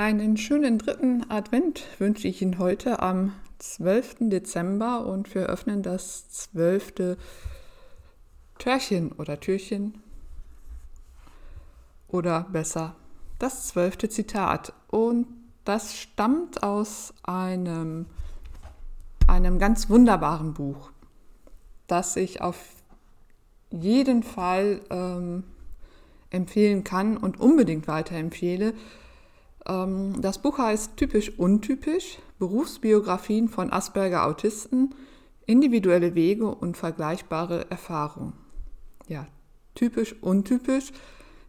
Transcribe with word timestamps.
Einen 0.00 0.38
schönen 0.38 0.78
dritten 0.78 1.26
Advent 1.28 1.82
wünsche 1.98 2.26
ich 2.26 2.40
Ihnen 2.40 2.58
heute 2.58 3.00
am 3.00 3.34
12. 3.58 4.30
Dezember 4.30 5.04
und 5.04 5.34
wir 5.34 5.42
öffnen 5.42 5.82
das 5.82 6.30
zwölfte 6.30 7.18
Türchen 8.58 9.12
oder 9.12 9.40
Türchen 9.40 10.02
oder 12.08 12.46
besser 12.50 12.96
das 13.38 13.68
zwölfte 13.68 14.08
Zitat. 14.08 14.72
Und 14.88 15.26
das 15.66 15.94
stammt 15.98 16.62
aus 16.62 17.12
einem, 17.22 18.06
einem 19.26 19.58
ganz 19.58 19.90
wunderbaren 19.90 20.54
Buch, 20.54 20.92
das 21.88 22.16
ich 22.16 22.40
auf 22.40 22.56
jeden 23.70 24.22
Fall 24.22 24.80
ähm, 24.88 25.44
empfehlen 26.30 26.84
kann 26.84 27.18
und 27.18 27.38
unbedingt 27.38 27.86
weiterempfehle. 27.86 28.72
Ähm, 29.66 30.20
das 30.20 30.40
Buch 30.40 30.58
heißt 30.58 30.96
Typisch 30.96 31.38
Untypisch, 31.38 32.18
Berufsbiografien 32.38 33.48
von 33.48 33.72
Asperger-Autisten, 33.72 34.94
individuelle 35.46 36.14
Wege 36.14 36.46
und 36.46 36.76
vergleichbare 36.76 37.70
Erfahrungen. 37.70 38.34
Ja, 39.08 39.26
typisch 39.74 40.14
untypisch, 40.20 40.92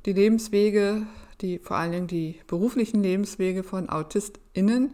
die 0.05 0.13
Lebenswege, 0.13 1.05
die, 1.41 1.59
vor 1.59 1.77
allen 1.77 1.91
Dingen 1.91 2.07
die 2.07 2.39
beruflichen 2.47 3.03
Lebenswege 3.03 3.63
von 3.63 3.89
AutistInnen 3.89 4.93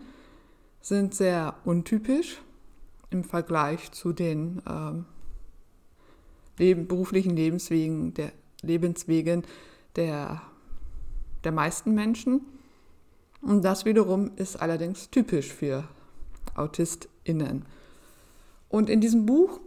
sind 0.81 1.13
sehr 1.13 1.55
untypisch 1.65 2.41
im 3.09 3.23
Vergleich 3.23 3.91
zu 3.91 4.11
den 4.13 4.61
ähm, 4.69 5.05
Leben, 6.57 6.87
beruflichen 6.87 7.35
Lebenswegen 7.35 8.13
der, 8.13 8.31
Lebenswegen 8.61 9.43
der, 9.95 10.41
der 11.43 11.51
meisten 11.51 11.93
Menschen. 11.93 12.41
Und 13.41 13.63
das 13.63 13.85
wiederum 13.85 14.31
ist 14.35 14.55
allerdings 14.55 15.09
typisch 15.09 15.53
für 15.53 15.83
AutistInnen. 16.55 17.65
Und 18.69 18.89
in 18.89 18.99
diesem 18.99 19.25
Buch 19.25 19.59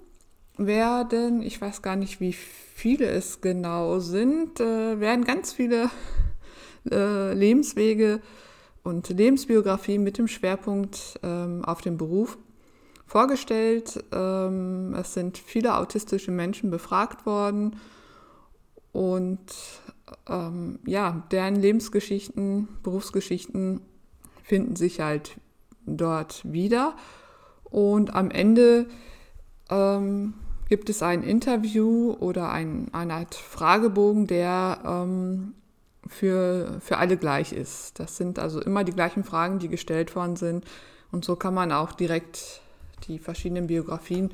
werden, 0.56 1.42
ich 1.42 1.60
weiß 1.60 1.82
gar 1.82 1.96
nicht, 1.96 2.20
wie 2.20 2.32
viele 2.32 3.06
es 3.06 3.40
genau 3.40 3.98
sind, 3.98 4.60
äh, 4.60 5.00
werden 5.00 5.24
ganz 5.24 5.52
viele 5.52 5.90
äh, 6.90 7.32
Lebenswege 7.32 8.20
und 8.82 9.08
Lebensbiografien 9.08 10.02
mit 10.02 10.18
dem 10.18 10.28
Schwerpunkt 10.28 11.18
ähm, 11.22 11.64
auf 11.64 11.80
den 11.80 11.96
Beruf 11.96 12.38
vorgestellt. 13.06 14.04
Ähm, 14.12 14.94
es 14.94 15.14
sind 15.14 15.38
viele 15.38 15.76
autistische 15.76 16.30
Menschen 16.30 16.70
befragt 16.70 17.26
worden 17.26 17.76
und 18.92 19.40
ähm, 20.28 20.78
ja, 20.86 21.22
deren 21.30 21.56
Lebensgeschichten, 21.56 22.68
Berufsgeschichten 22.82 23.80
finden 24.42 24.76
sich 24.76 25.00
halt 25.00 25.36
dort 25.86 26.42
wieder. 26.50 26.94
Und 27.64 28.14
am 28.14 28.30
Ende 28.30 28.86
ähm, 29.70 30.34
gibt 30.68 30.90
es 30.90 31.02
ein 31.02 31.22
Interview 31.22 32.16
oder 32.18 32.50
ein, 32.50 32.88
eine 32.92 33.14
Art 33.14 33.34
Fragebogen, 33.34 34.26
der 34.26 34.80
ähm, 34.84 35.54
für, 36.06 36.78
für 36.80 36.98
alle 36.98 37.16
gleich 37.16 37.52
ist. 37.52 37.98
Das 37.98 38.16
sind 38.16 38.38
also 38.38 38.60
immer 38.60 38.84
die 38.84 38.92
gleichen 38.92 39.24
Fragen, 39.24 39.58
die 39.58 39.68
gestellt 39.68 40.14
worden 40.16 40.36
sind. 40.36 40.64
Und 41.12 41.24
so 41.24 41.36
kann 41.36 41.54
man 41.54 41.72
auch 41.72 41.92
direkt 41.92 42.60
die 43.08 43.18
verschiedenen 43.18 43.66
Biografien 43.66 44.30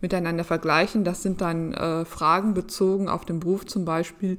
miteinander 0.00 0.44
vergleichen. 0.44 1.04
Das 1.04 1.22
sind 1.22 1.40
dann 1.40 1.72
äh, 1.72 2.04
Fragen 2.04 2.54
bezogen 2.54 3.08
auf 3.08 3.24
den 3.24 3.40
Beruf 3.40 3.66
zum 3.66 3.84
Beispiel. 3.84 4.38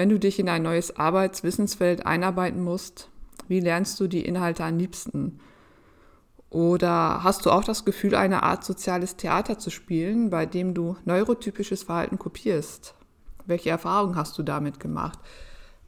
Wenn 0.00 0.08
du 0.08 0.18
dich 0.18 0.38
in 0.38 0.48
ein 0.48 0.62
neues 0.62 0.96
Arbeitswissensfeld 0.96 2.06
einarbeiten 2.06 2.64
musst, 2.64 3.10
wie 3.48 3.60
lernst 3.60 4.00
du 4.00 4.06
die 4.06 4.24
Inhalte 4.24 4.64
am 4.64 4.78
liebsten? 4.78 5.40
Oder 6.48 7.22
hast 7.22 7.44
du 7.44 7.50
auch 7.50 7.64
das 7.64 7.84
Gefühl, 7.84 8.14
eine 8.14 8.42
Art 8.42 8.64
soziales 8.64 9.16
Theater 9.16 9.58
zu 9.58 9.68
spielen, 9.68 10.30
bei 10.30 10.46
dem 10.46 10.72
du 10.72 10.96
neurotypisches 11.04 11.82
Verhalten 11.82 12.18
kopierst? 12.18 12.94
Welche 13.44 13.68
Erfahrungen 13.68 14.16
hast 14.16 14.38
du 14.38 14.42
damit 14.42 14.80
gemacht? 14.80 15.18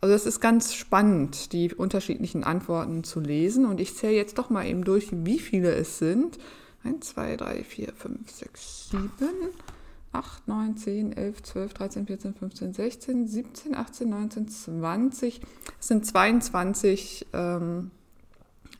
Also 0.03 0.15
es 0.15 0.26
ist 0.26 0.41
ganz 0.41 0.75
spannend, 0.75 1.54
die 1.54 1.72
unterschiedlichen 1.72 2.44
Antworten 2.44 3.04
zu 3.04 3.19
lesen. 3.19 3.65
Und 3.65 3.81
ich 3.81 3.97
zähle 3.97 4.12
jetzt 4.12 4.36
doch 4.36 4.50
mal 4.50 4.66
eben 4.66 4.84
durch, 4.84 5.09
wie 5.10 5.38
viele 5.38 5.72
es 5.75 5.97
sind. 5.97 6.36
1, 6.84 7.15
2, 7.15 7.36
3, 7.38 7.65
4, 7.65 7.94
5, 7.94 8.31
6, 8.31 8.91
7, 8.91 9.10
8, 10.12 10.46
9, 10.46 10.76
10, 10.76 11.12
11, 11.16 11.42
12, 11.42 11.74
13, 11.74 12.06
14, 12.06 12.34
15, 12.34 12.74
16, 12.74 13.28
17, 13.28 13.74
18, 13.74 14.10
19, 14.10 14.48
20. 14.48 15.40
Es 15.80 15.88
sind 15.88 16.06
22 16.06 17.26
ähm, 17.32 17.90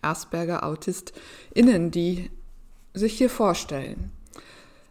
Asperger-AutistInnen, 0.03 1.91
die 1.91 2.31
sich 2.93 3.15
hier 3.15 3.31
vorstellen. 3.31 4.13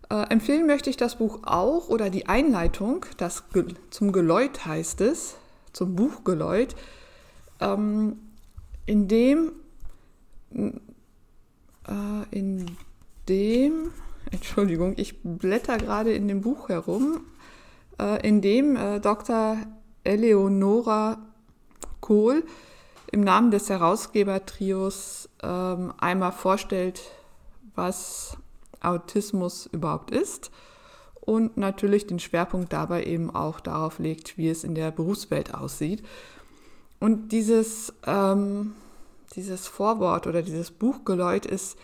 Äh, 0.09 0.23
empfehlen 0.29 0.65
möchte 0.65 0.89
ich 0.89 0.97
das 0.97 1.17
Buch 1.17 1.41
auch 1.43 1.89
oder 1.89 2.09
die 2.09 2.27
Einleitung, 2.27 3.05
das 3.17 3.43
zum 3.91 4.11
Geläut 4.11 4.65
heißt 4.65 5.01
es, 5.01 5.35
zum 5.73 5.95
Buchgeläut, 5.95 6.75
ähm, 7.59 8.17
in 8.85 9.07
dem, 9.07 9.51
äh, 10.53 10.71
in 12.31 12.65
dem 13.29 13.90
Entschuldigung, 14.51 14.95
ich 14.97 15.23
blätter 15.23 15.77
gerade 15.77 16.11
in 16.11 16.27
dem 16.27 16.41
Buch 16.41 16.67
herum, 16.67 17.21
äh, 17.97 18.27
in 18.27 18.41
dem 18.41 18.75
äh, 18.75 18.99
Dr. 18.99 19.55
Eleonora 20.03 21.19
Kohl 22.01 22.43
im 23.13 23.21
Namen 23.21 23.51
des 23.51 23.69
Herausgebertrios 23.69 25.29
ähm, 25.41 25.93
einmal 25.97 26.33
vorstellt, 26.33 26.99
was 27.75 28.35
Autismus 28.81 29.67
überhaupt 29.67 30.11
ist 30.11 30.51
und 31.21 31.55
natürlich 31.55 32.05
den 32.07 32.19
Schwerpunkt 32.19 32.73
dabei 32.73 33.05
eben 33.05 33.33
auch 33.33 33.61
darauf 33.61 33.99
legt, 33.99 34.37
wie 34.37 34.49
es 34.49 34.65
in 34.65 34.75
der 34.75 34.91
Berufswelt 34.91 35.53
aussieht. 35.53 36.03
Und 36.99 37.29
dieses, 37.29 37.93
ähm, 38.05 38.73
dieses 39.33 39.69
Vorwort 39.69 40.27
oder 40.27 40.41
dieses 40.41 40.71
Buchgeläut 40.71 41.45
ist 41.45 41.77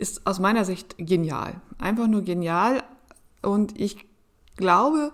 ist 0.00 0.26
aus 0.26 0.40
meiner 0.40 0.64
Sicht 0.64 0.96
genial. 0.98 1.60
Einfach 1.78 2.08
nur 2.08 2.22
genial. 2.22 2.82
Und 3.42 3.78
ich 3.78 4.06
glaube 4.56 5.12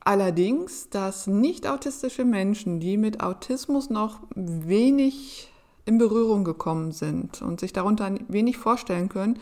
allerdings, 0.00 0.88
dass 0.88 1.26
nicht 1.26 1.66
autistische 1.66 2.24
Menschen, 2.24 2.78
die 2.78 2.96
mit 2.96 3.20
Autismus 3.20 3.90
noch 3.90 4.20
wenig 4.34 5.52
in 5.84 5.98
Berührung 5.98 6.44
gekommen 6.44 6.92
sind 6.92 7.42
und 7.42 7.60
sich 7.60 7.72
darunter 7.72 8.14
wenig 8.28 8.56
vorstellen 8.56 9.08
können, 9.08 9.38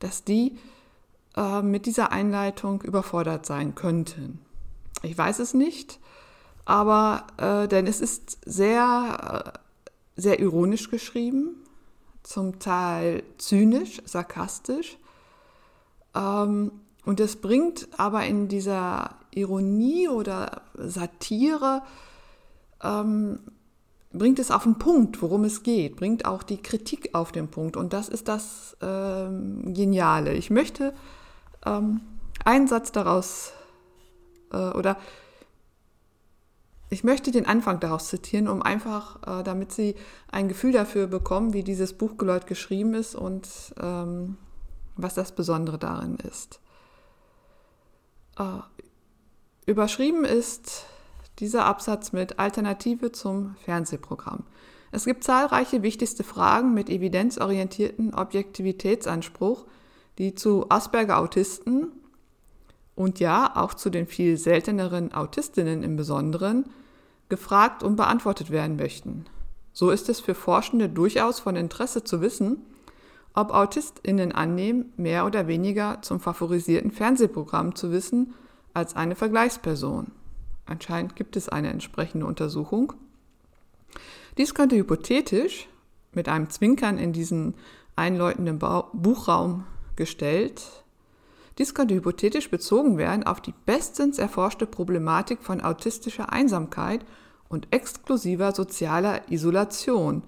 dass 0.00 0.24
die 0.24 0.58
äh, 1.36 1.62
mit 1.62 1.86
dieser 1.86 2.12
Einleitung 2.12 2.82
überfordert 2.82 3.46
sein 3.46 3.74
könnten. 3.74 4.38
Ich 5.02 5.16
weiß 5.16 5.38
es 5.38 5.54
nicht, 5.54 5.98
aber 6.64 7.26
äh, 7.36 7.68
denn 7.68 7.86
es 7.86 8.00
ist 8.00 8.38
sehr, 8.44 9.54
äh, 9.54 10.20
sehr 10.20 10.40
ironisch 10.40 10.90
geschrieben 10.90 11.61
zum 12.32 12.58
Teil 12.58 13.22
zynisch, 13.36 14.00
sarkastisch. 14.06 14.96
Ähm, 16.14 16.72
und 17.04 17.20
es 17.20 17.36
bringt 17.36 17.88
aber 17.98 18.24
in 18.24 18.48
dieser 18.48 19.16
Ironie 19.34 20.08
oder 20.08 20.62
Satire, 20.74 21.82
ähm, 22.82 23.40
bringt 24.12 24.38
es 24.38 24.50
auf 24.50 24.62
den 24.62 24.78
Punkt, 24.78 25.20
worum 25.20 25.44
es 25.44 25.62
geht, 25.62 25.96
bringt 25.96 26.24
auch 26.24 26.42
die 26.42 26.58
Kritik 26.58 27.14
auf 27.14 27.32
den 27.32 27.48
Punkt. 27.48 27.76
Und 27.76 27.92
das 27.92 28.08
ist 28.08 28.28
das 28.28 28.76
ähm, 28.80 29.74
Geniale. 29.74 30.32
Ich 30.32 30.50
möchte 30.50 30.94
ähm, 31.66 32.00
einen 32.44 32.66
Satz 32.66 32.92
daraus 32.92 33.52
äh, 34.52 34.56
oder 34.56 34.96
ich 36.92 37.04
möchte 37.04 37.30
den 37.30 37.46
Anfang 37.46 37.80
daraus 37.80 38.08
zitieren, 38.08 38.48
um 38.48 38.60
einfach, 38.60 39.40
äh, 39.40 39.42
damit 39.42 39.72
Sie 39.72 39.94
ein 40.30 40.48
Gefühl 40.48 40.72
dafür 40.72 41.06
bekommen, 41.06 41.54
wie 41.54 41.62
dieses 41.62 41.94
Buchgeläut 41.94 42.46
geschrieben 42.46 42.92
ist 42.92 43.14
und 43.14 43.48
ähm, 43.80 44.36
was 44.96 45.14
das 45.14 45.32
Besondere 45.32 45.78
darin 45.78 46.16
ist. 46.16 46.60
Äh, 48.38 48.60
überschrieben 49.64 50.26
ist 50.26 50.84
dieser 51.38 51.64
Absatz 51.64 52.12
mit 52.12 52.38
Alternative 52.38 53.10
zum 53.10 53.56
Fernsehprogramm. 53.64 54.44
Es 54.90 55.06
gibt 55.06 55.24
zahlreiche 55.24 55.82
wichtigste 55.82 56.24
Fragen 56.24 56.74
mit 56.74 56.90
evidenzorientierten 56.90 58.12
Objektivitätsanspruch, 58.12 59.64
die 60.18 60.34
zu 60.34 60.66
Asperger-Autisten 60.68 61.90
und 62.94 63.18
ja 63.18 63.56
auch 63.56 63.72
zu 63.72 63.88
den 63.88 64.06
viel 64.06 64.36
selteneren 64.36 65.14
Autistinnen 65.14 65.82
im 65.82 65.96
Besonderen 65.96 66.66
gefragt 67.32 67.82
und 67.82 67.96
beantwortet 67.96 68.50
werden 68.50 68.76
möchten. 68.76 69.24
So 69.72 69.88
ist 69.88 70.10
es 70.10 70.20
für 70.20 70.34
Forschende 70.34 70.90
durchaus 70.90 71.40
von 71.40 71.56
Interesse 71.56 72.04
zu 72.04 72.20
wissen, 72.20 72.58
ob 73.32 73.54
AutistInnen 73.54 74.32
annehmen, 74.32 74.92
mehr 74.98 75.24
oder 75.24 75.46
weniger 75.46 76.02
zum 76.02 76.20
favorisierten 76.20 76.90
Fernsehprogramm 76.90 77.74
zu 77.74 77.90
wissen 77.90 78.34
als 78.74 78.96
eine 78.96 79.16
Vergleichsperson. 79.16 80.12
Anscheinend 80.66 81.16
gibt 81.16 81.36
es 81.36 81.48
eine 81.48 81.70
entsprechende 81.70 82.26
Untersuchung. 82.26 82.92
Dies 84.36 84.52
könnte 84.54 84.76
hypothetisch 84.76 85.70
mit 86.12 86.28
einem 86.28 86.50
Zwinkern 86.50 86.98
in 86.98 87.14
diesen 87.14 87.54
einläutenden 87.96 88.58
Buchraum 88.58 89.64
gestellt. 89.96 90.84
Dies 91.56 91.74
könnte 91.74 91.94
hypothetisch 91.94 92.50
bezogen 92.50 92.98
werden 92.98 93.24
auf 93.24 93.40
die 93.40 93.54
bestens 93.64 94.18
erforschte 94.18 94.66
Problematik 94.66 95.42
von 95.42 95.62
autistischer 95.62 96.30
Einsamkeit 96.30 97.06
und 97.52 97.68
exklusiver 97.70 98.52
sozialer 98.52 99.30
Isolation, 99.30 100.22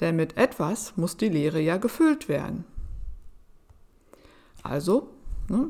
denn 0.00 0.16
mit 0.16 0.36
etwas 0.36 0.96
muss 0.96 1.16
die 1.16 1.28
Leere 1.28 1.60
ja 1.60 1.76
gefüllt 1.76 2.28
werden. 2.28 2.64
Also 4.64 5.08
ne, 5.48 5.68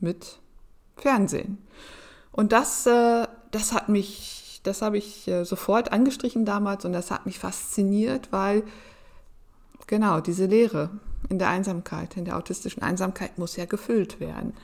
mit 0.00 0.40
Fernsehen. 0.96 1.58
Und 2.32 2.52
das, 2.52 2.84
äh, 2.86 3.28
das 3.52 3.72
hat 3.72 3.88
mich, 3.88 4.60
das 4.64 4.82
habe 4.82 4.98
ich 4.98 5.28
äh, 5.28 5.44
sofort 5.44 5.92
angestrichen 5.92 6.44
damals 6.44 6.84
und 6.84 6.92
das 6.92 7.12
hat 7.12 7.26
mich 7.26 7.38
fasziniert, 7.38 8.32
weil 8.32 8.64
genau 9.86 10.20
diese 10.20 10.46
Leere 10.46 10.90
in 11.28 11.38
der 11.38 11.48
Einsamkeit, 11.48 12.16
in 12.16 12.24
der 12.24 12.36
autistischen 12.36 12.82
Einsamkeit 12.82 13.38
muss 13.38 13.54
ja 13.56 13.66
gefüllt 13.66 14.18
werden. 14.18 14.54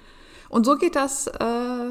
Und 0.48 0.66
so 0.66 0.76
geht 0.76 0.96
das 0.96 1.28
äh, 1.28 1.90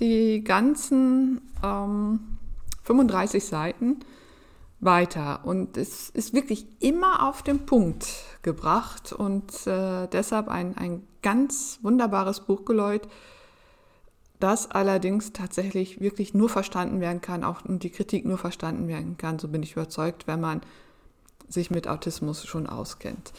die 0.00 0.42
ganzen 0.42 1.40
ähm, 1.62 2.38
35 2.82 3.44
Seiten 3.44 4.00
weiter. 4.80 5.40
Und 5.44 5.76
es 5.76 6.10
ist 6.10 6.34
wirklich 6.34 6.66
immer 6.80 7.28
auf 7.28 7.42
den 7.42 7.64
Punkt 7.66 8.06
gebracht 8.42 9.12
und 9.12 9.66
äh, 9.66 10.08
deshalb 10.08 10.48
ein, 10.48 10.76
ein 10.76 11.06
ganz 11.22 11.78
wunderbares 11.82 12.40
Buchgeläut, 12.40 13.08
das 14.40 14.68
allerdings 14.70 15.32
tatsächlich 15.32 16.00
wirklich 16.00 16.34
nur 16.34 16.48
verstanden 16.48 17.00
werden 17.00 17.20
kann, 17.20 17.44
auch 17.44 17.64
und 17.64 17.84
die 17.84 17.90
Kritik 17.90 18.24
nur 18.24 18.38
verstanden 18.38 18.88
werden 18.88 19.16
kann, 19.16 19.38
so 19.38 19.46
bin 19.46 19.62
ich 19.62 19.72
überzeugt, 19.72 20.26
wenn 20.26 20.40
man 20.40 20.62
sich 21.48 21.70
mit 21.70 21.86
Autismus 21.86 22.44
schon 22.44 22.66
auskennt. 22.66 23.32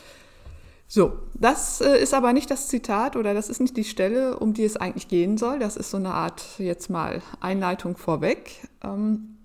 So, 0.87 1.17
das 1.33 1.81
äh, 1.81 1.97
ist 2.01 2.13
aber 2.13 2.33
nicht 2.33 2.51
das 2.51 2.67
Zitat 2.67 3.15
oder 3.15 3.33
das 3.33 3.49
ist 3.49 3.59
nicht 3.59 3.75
die 3.77 3.83
Stelle, 3.83 4.37
um 4.39 4.53
die 4.53 4.63
es 4.63 4.77
eigentlich 4.77 5.07
gehen 5.07 5.37
soll. 5.37 5.59
Das 5.59 5.75
ist 5.75 5.89
so 5.89 5.97
eine 5.97 6.13
Art 6.13 6.43
jetzt 6.59 6.89
mal 6.89 7.21
Einleitung 7.39 7.97
vorweg. 7.97 8.67
Ähm, 8.83 9.37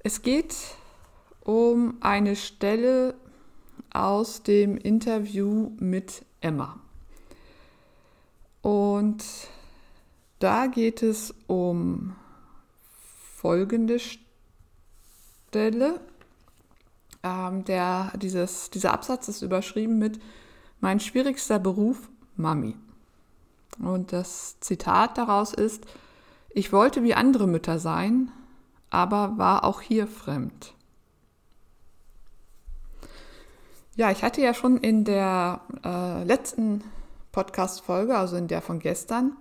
es 0.00 0.22
geht 0.22 0.56
um 1.44 1.98
eine 2.00 2.34
Stelle 2.34 3.14
aus 3.92 4.42
dem 4.42 4.76
Interview 4.76 5.70
mit 5.78 6.24
Emma. 6.40 6.80
Und 8.62 9.24
da 10.38 10.66
geht 10.66 11.02
es 11.02 11.34
um 11.46 12.16
folgende 13.36 13.98
Stelle. 15.50 16.00
Ähm, 17.22 17.64
der, 17.64 18.12
dieses, 18.16 18.70
dieser 18.70 18.92
Absatz 18.92 19.28
ist 19.28 19.42
überschrieben 19.42 19.98
mit 19.98 20.20
Mein 20.80 21.00
schwierigster 21.00 21.58
Beruf, 21.58 22.10
Mami. 22.36 22.76
Und 23.78 24.12
das 24.12 24.58
Zitat 24.60 25.18
daraus 25.18 25.54
ist, 25.54 25.84
ich 26.50 26.72
wollte 26.72 27.02
wie 27.02 27.14
andere 27.14 27.46
Mütter 27.46 27.78
sein, 27.78 28.30
aber 28.90 29.38
war 29.38 29.64
auch 29.64 29.80
hier 29.80 30.06
fremd. 30.06 30.74
Ja, 33.94 34.10
ich 34.10 34.22
hatte 34.22 34.40
ja 34.40 34.54
schon 34.54 34.78
in 34.78 35.04
der 35.04 35.60
äh, 35.84 36.24
letzten 36.24 36.82
Podcast-Folge, 37.30 38.16
also 38.16 38.36
in 38.36 38.48
der 38.48 38.62
von 38.62 38.78
gestern, 38.78 39.36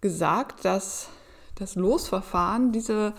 gesagt, 0.00 0.64
dass 0.64 1.08
das 1.56 1.74
Losverfahren 1.74 2.72
diese 2.72 3.14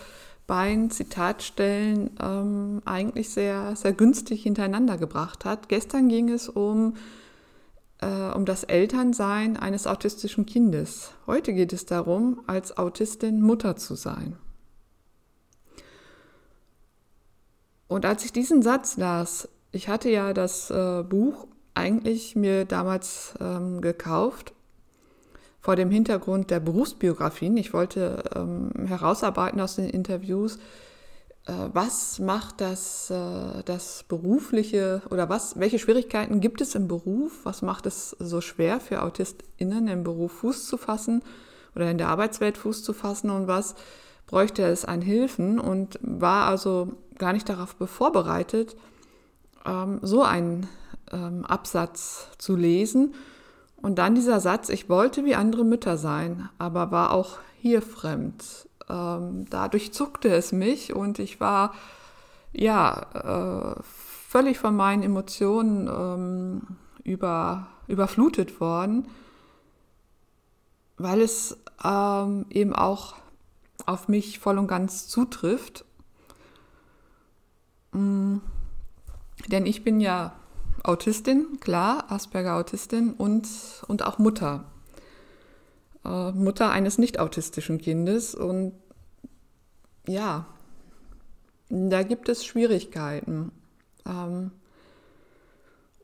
beiden 0.48 0.90
Zitatstellen 0.90 2.12
ähm, 2.22 2.82
eigentlich 2.86 3.30
sehr, 3.30 3.76
sehr 3.76 3.94
günstig 3.94 4.44
hintereinander 4.44 4.98
gebracht 4.98 5.46
hat. 5.46 5.70
Gestern 5.70 6.08
ging 6.08 6.30
es 6.30 6.48
um, 6.48 6.96
äh, 8.00 8.32
um 8.34 8.46
das 8.46 8.64
Elternsein 8.64 9.58
eines 9.58 9.86
autistischen 9.86 10.46
Kindes. 10.46 11.12
Heute 11.28 11.54
geht 11.54 11.74
es 11.74 11.86
darum, 11.86 12.42
als 12.48 12.78
Autistin 12.78 13.42
Mutter 13.42 13.76
zu 13.76 13.96
sein. 13.96 14.38
Und 17.90 18.06
als 18.06 18.26
ich 18.26 18.32
diesen 18.32 18.62
Satz 18.62 18.98
las, 18.98 19.50
ich 19.72 19.90
hatte 19.90 20.10
ja 20.10 20.34
das 20.34 20.70
äh, 20.70 21.04
Buch 21.04 21.48
eigentlich 21.74 22.36
mir 22.36 22.66
damals 22.66 23.34
ähm, 23.40 23.82
gekauft 23.82 24.54
vor 25.68 25.76
dem 25.76 25.92
Hintergrund 25.92 26.50
der 26.50 26.62
Berufsbiografien. 26.62 27.58
Ich 27.58 27.74
wollte 27.74 28.24
ähm, 28.34 28.72
herausarbeiten 28.88 29.60
aus 29.60 29.76
den 29.76 29.90
Interviews, 29.90 30.60
äh, 31.46 31.52
was 31.74 32.20
macht 32.20 32.62
das, 32.62 33.10
äh, 33.10 33.64
das 33.66 34.06
berufliche 34.08 35.02
oder 35.10 35.28
was, 35.28 35.60
welche 35.60 35.78
Schwierigkeiten 35.78 36.40
gibt 36.40 36.62
es 36.62 36.74
im 36.74 36.88
Beruf? 36.88 37.42
Was 37.44 37.64
macht 37.64 37.86
es 37.86 38.12
so 38.12 38.40
schwer 38.40 38.80
für 38.80 39.02
AutistInnen 39.02 39.90
im 39.90 40.06
Beruf 40.06 40.32
Fuß 40.32 40.68
zu 40.68 40.78
fassen 40.78 41.22
oder 41.76 41.92
in 41.92 41.98
der 41.98 42.08
Arbeitswelt 42.08 42.58
Fuß 42.58 42.82
zu 42.82 42.94
fassen 42.94 43.30
und 43.30 43.48
was 43.48 43.76
bräuchte 44.26 44.64
es 44.64 44.86
an 44.86 45.02
Hilfen 45.02 45.60
und 45.60 46.00
war 46.02 46.48
also 46.48 46.94
gar 47.18 47.34
nicht 47.34 47.50
darauf 47.50 47.76
vorbereitet, 47.88 48.78
ähm, 49.66 50.00
so 50.02 50.24
einen 50.24 50.70
ähm, 51.12 51.44
Absatz 51.44 52.30
zu 52.38 52.56
lesen. 52.56 53.14
Und 53.82 54.00
dann 54.00 54.16
dieser 54.16 54.40
Satz, 54.40 54.70
ich 54.70 54.90
wollte 54.90 55.24
wie 55.26 55.36
andere 55.36 55.64
Mütter 55.64 55.98
sein, 55.98 56.50
aber 56.58 56.92
war 56.92 57.12
auch 57.12 57.38
hier 57.60 57.82
fremd. 57.82 58.68
Ähm, 58.90 59.46
dadurch 59.50 59.94
zuckte 59.94 60.30
es 60.30 60.52
mich 60.52 60.94
und 60.94 61.20
ich 61.20 61.40
war 61.40 61.74
ja 62.54 63.76
äh, 63.78 63.82
völlig 63.84 64.58
von 64.58 64.76
meinen 64.76 65.04
Emotionen 65.04 65.88
ähm, 65.88 66.62
über, 67.04 67.68
überflutet 67.88 68.60
worden, 68.60 69.08
weil 70.98 71.22
es 71.22 71.58
ähm, 71.84 72.46
eben 72.50 72.74
auch 72.74 73.16
auf 73.86 74.08
mich 74.08 74.40
voll 74.40 74.58
und 74.58 74.68
ganz 74.68 75.08
zutrifft. 75.08 75.86
Mm, 77.92 78.38
denn 79.48 79.66
ich 79.66 79.84
bin 79.84 80.00
ja 80.00 80.34
Autistin, 80.88 81.60
klar, 81.60 82.06
Asperger-Autistin 82.10 83.14
und, 83.14 83.48
und 83.88 84.06
auch 84.06 84.20
Mutter. 84.20 84.66
Äh, 86.06 86.32
Mutter 86.32 86.70
eines 86.72 86.98
nicht 86.98 87.20
autistischen 87.20 87.78
Kindes. 87.78 88.34
Und 88.36 88.74
ja, 90.08 90.46
da 91.70 92.04
gibt 92.04 92.30
es 92.30 92.46
Schwierigkeiten. 92.46 93.52
Ähm, 94.06 94.52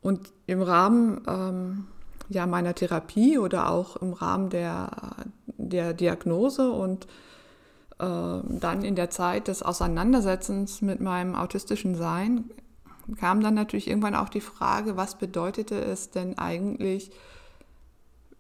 und 0.01 0.33
im 0.47 0.61
Rahmen 0.61 1.21
ähm, 1.27 1.87
ja, 2.27 2.45
meiner 2.45 2.75
Therapie 2.75 3.37
oder 3.37 3.69
auch 3.69 3.95
im 3.97 4.13
Rahmen 4.13 4.49
der, 4.49 5.15
der 5.45 5.93
Diagnose 5.93 6.69
und 6.71 7.05
äh, 7.99 8.41
dann 8.43 8.83
in 8.83 8.95
der 8.95 9.09
Zeit 9.09 9.47
des 9.47 9.63
Auseinandersetzens 9.63 10.81
mit 10.81 10.99
meinem 10.99 11.35
autistischen 11.35 11.95
Sein 11.95 12.49
kam 13.17 13.41
dann 13.41 13.53
natürlich 13.53 13.87
irgendwann 13.87 14.15
auch 14.15 14.29
die 14.29 14.41
Frage, 14.41 14.97
was 14.97 15.17
bedeutete 15.17 15.75
es 15.75 16.11
denn 16.11 16.37
eigentlich 16.37 17.11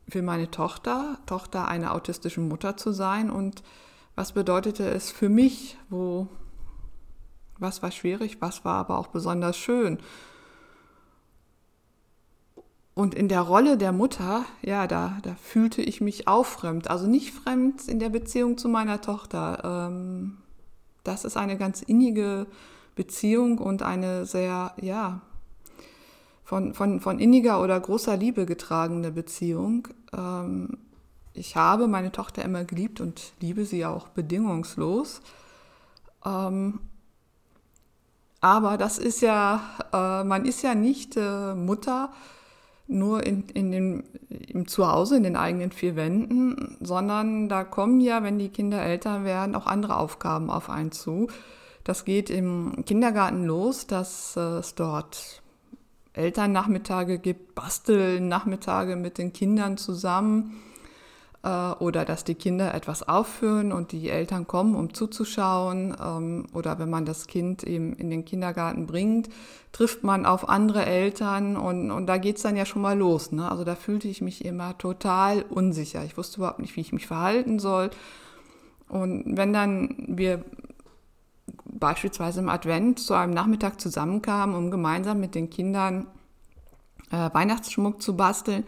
für 0.07 0.21
meine 0.21 0.51
Tochter, 0.51 1.17
Tochter 1.25 1.67
einer 1.67 1.93
autistischen 1.93 2.47
Mutter 2.47 2.77
zu 2.77 2.91
sein 2.91 3.29
und 3.29 3.63
was 4.15 4.33
bedeutete 4.33 4.85
es 4.89 5.11
für 5.11 5.29
mich, 5.29 5.77
wo 5.89 6.27
was 7.59 7.81
war 7.81 7.91
schwierig, 7.91 8.41
was 8.41 8.65
war 8.65 8.75
aber 8.75 8.97
auch 8.97 9.07
besonders 9.07 9.57
schön. 9.57 9.99
Und 12.93 13.15
in 13.15 13.27
der 13.27 13.41
Rolle 13.41 13.77
der 13.77 13.91
Mutter, 13.91 14.45
ja, 14.61 14.85
da, 14.85 15.17
da 15.23 15.35
fühlte 15.35 15.81
ich 15.81 15.99
mich 15.99 16.27
auch 16.27 16.45
fremd. 16.45 16.89
Also 16.89 17.07
nicht 17.07 17.33
fremd 17.33 17.87
in 17.87 17.99
der 17.99 18.09
Beziehung 18.09 18.57
zu 18.57 18.69
meiner 18.69 19.01
Tochter. 19.01 19.87
Ähm, 19.89 20.37
das 21.03 21.25
ist 21.25 21.35
eine 21.35 21.57
ganz 21.57 21.81
innige 21.81 22.45
Beziehung 22.95 23.57
und 23.57 23.81
eine 23.81 24.25
sehr, 24.25 24.73
ja, 24.81 25.21
von, 26.43 26.73
von, 26.73 26.99
von 26.99 27.19
inniger 27.19 27.61
oder 27.61 27.79
großer 27.79 28.17
Liebe 28.17 28.45
getragene 28.45 29.11
Beziehung. 29.11 29.87
Ähm, 30.15 30.77
ich 31.33 31.55
habe 31.55 31.87
meine 31.87 32.11
Tochter 32.11 32.43
immer 32.43 32.63
geliebt 32.63 33.01
und 33.01 33.33
liebe 33.39 33.65
sie 33.65 33.85
auch 33.85 34.09
bedingungslos. 34.09 35.21
Ähm, 36.25 36.79
aber 38.39 38.77
das 38.77 38.97
ist 38.97 39.21
ja, 39.21 39.61
äh, 39.93 40.23
man 40.23 40.45
ist 40.45 40.61
ja 40.61 40.75
nicht 40.75 41.15
äh, 41.17 41.55
Mutter, 41.55 42.11
nur 42.87 43.25
in, 43.25 43.47
in 43.53 43.71
dem, 43.71 44.03
im 44.29 44.67
Zuhause, 44.67 45.15
in 45.15 45.23
den 45.23 45.37
eigenen 45.37 45.71
vier 45.71 45.95
Wänden, 45.95 46.77
sondern 46.81 47.47
da 47.47 47.63
kommen 47.63 48.01
ja, 48.01 48.21
wenn 48.23 48.37
die 48.37 48.49
Kinder 48.49 48.83
älter 48.83 49.23
werden, 49.23 49.55
auch 49.55 49.65
andere 49.65 49.97
Aufgaben 49.97 50.49
auf 50.49 50.69
einen 50.69 50.91
zu. 50.91 51.27
Das 51.83 52.05
geht 52.05 52.29
im 52.29 52.85
Kindergarten 52.85 53.45
los, 53.45 53.87
dass 53.87 54.35
es 54.37 54.75
dort 54.75 55.41
Elternnachmittage 56.13 57.19
gibt, 57.19 57.55
Bastelnachmittage 57.55 58.95
mit 58.95 59.17
den 59.17 59.33
Kindern 59.33 59.77
zusammen. 59.77 60.61
äh, 61.43 61.71
oder 61.73 62.05
dass 62.05 62.23
die 62.23 62.35
Kinder 62.35 62.73
etwas 62.73 63.07
aufführen 63.07 63.71
und 63.71 63.91
die 63.91 64.09
Eltern 64.09 64.47
kommen, 64.47 64.75
um 64.75 64.93
zuzuschauen. 64.93 65.95
Ähm, 66.01 66.47
oder 66.53 66.79
wenn 66.79 66.89
man 66.89 67.05
das 67.05 67.27
Kind 67.27 67.63
eben 67.63 67.93
in 67.93 68.09
den 68.09 68.25
Kindergarten 68.25 68.87
bringt, 68.87 69.29
trifft 69.71 70.03
man 70.03 70.25
auf 70.25 70.49
andere 70.49 70.85
Eltern 70.85 71.57
und, 71.57 71.91
und 71.91 72.07
da 72.07 72.17
geht's 72.17 72.43
dann 72.43 72.55
ja 72.55 72.65
schon 72.65 72.81
mal 72.81 72.97
los. 72.97 73.31
Ne? 73.31 73.49
Also 73.49 73.63
da 73.63 73.75
fühlte 73.75 74.07
ich 74.07 74.21
mich 74.21 74.45
immer 74.45 74.77
total 74.77 75.43
unsicher. 75.43 76.03
Ich 76.05 76.17
wusste 76.17 76.37
überhaupt 76.37 76.59
nicht, 76.59 76.75
wie 76.75 76.81
ich 76.81 76.93
mich 76.93 77.07
verhalten 77.07 77.59
soll. 77.59 77.89
Und 78.87 79.37
wenn 79.37 79.53
dann 79.53 79.95
wir 80.07 80.43
beispielsweise 81.79 82.39
im 82.39 82.49
Advent 82.49 82.99
zu 82.99 83.13
einem 83.13 83.33
Nachmittag 83.33 83.79
zusammenkamen, 83.79 84.55
um 84.55 84.71
gemeinsam 84.71 85.19
mit 85.19 85.35
den 85.35 85.49
Kindern 85.49 86.07
äh, 87.11 87.29
Weihnachtsschmuck 87.33 88.01
zu 88.01 88.15
basteln, 88.15 88.63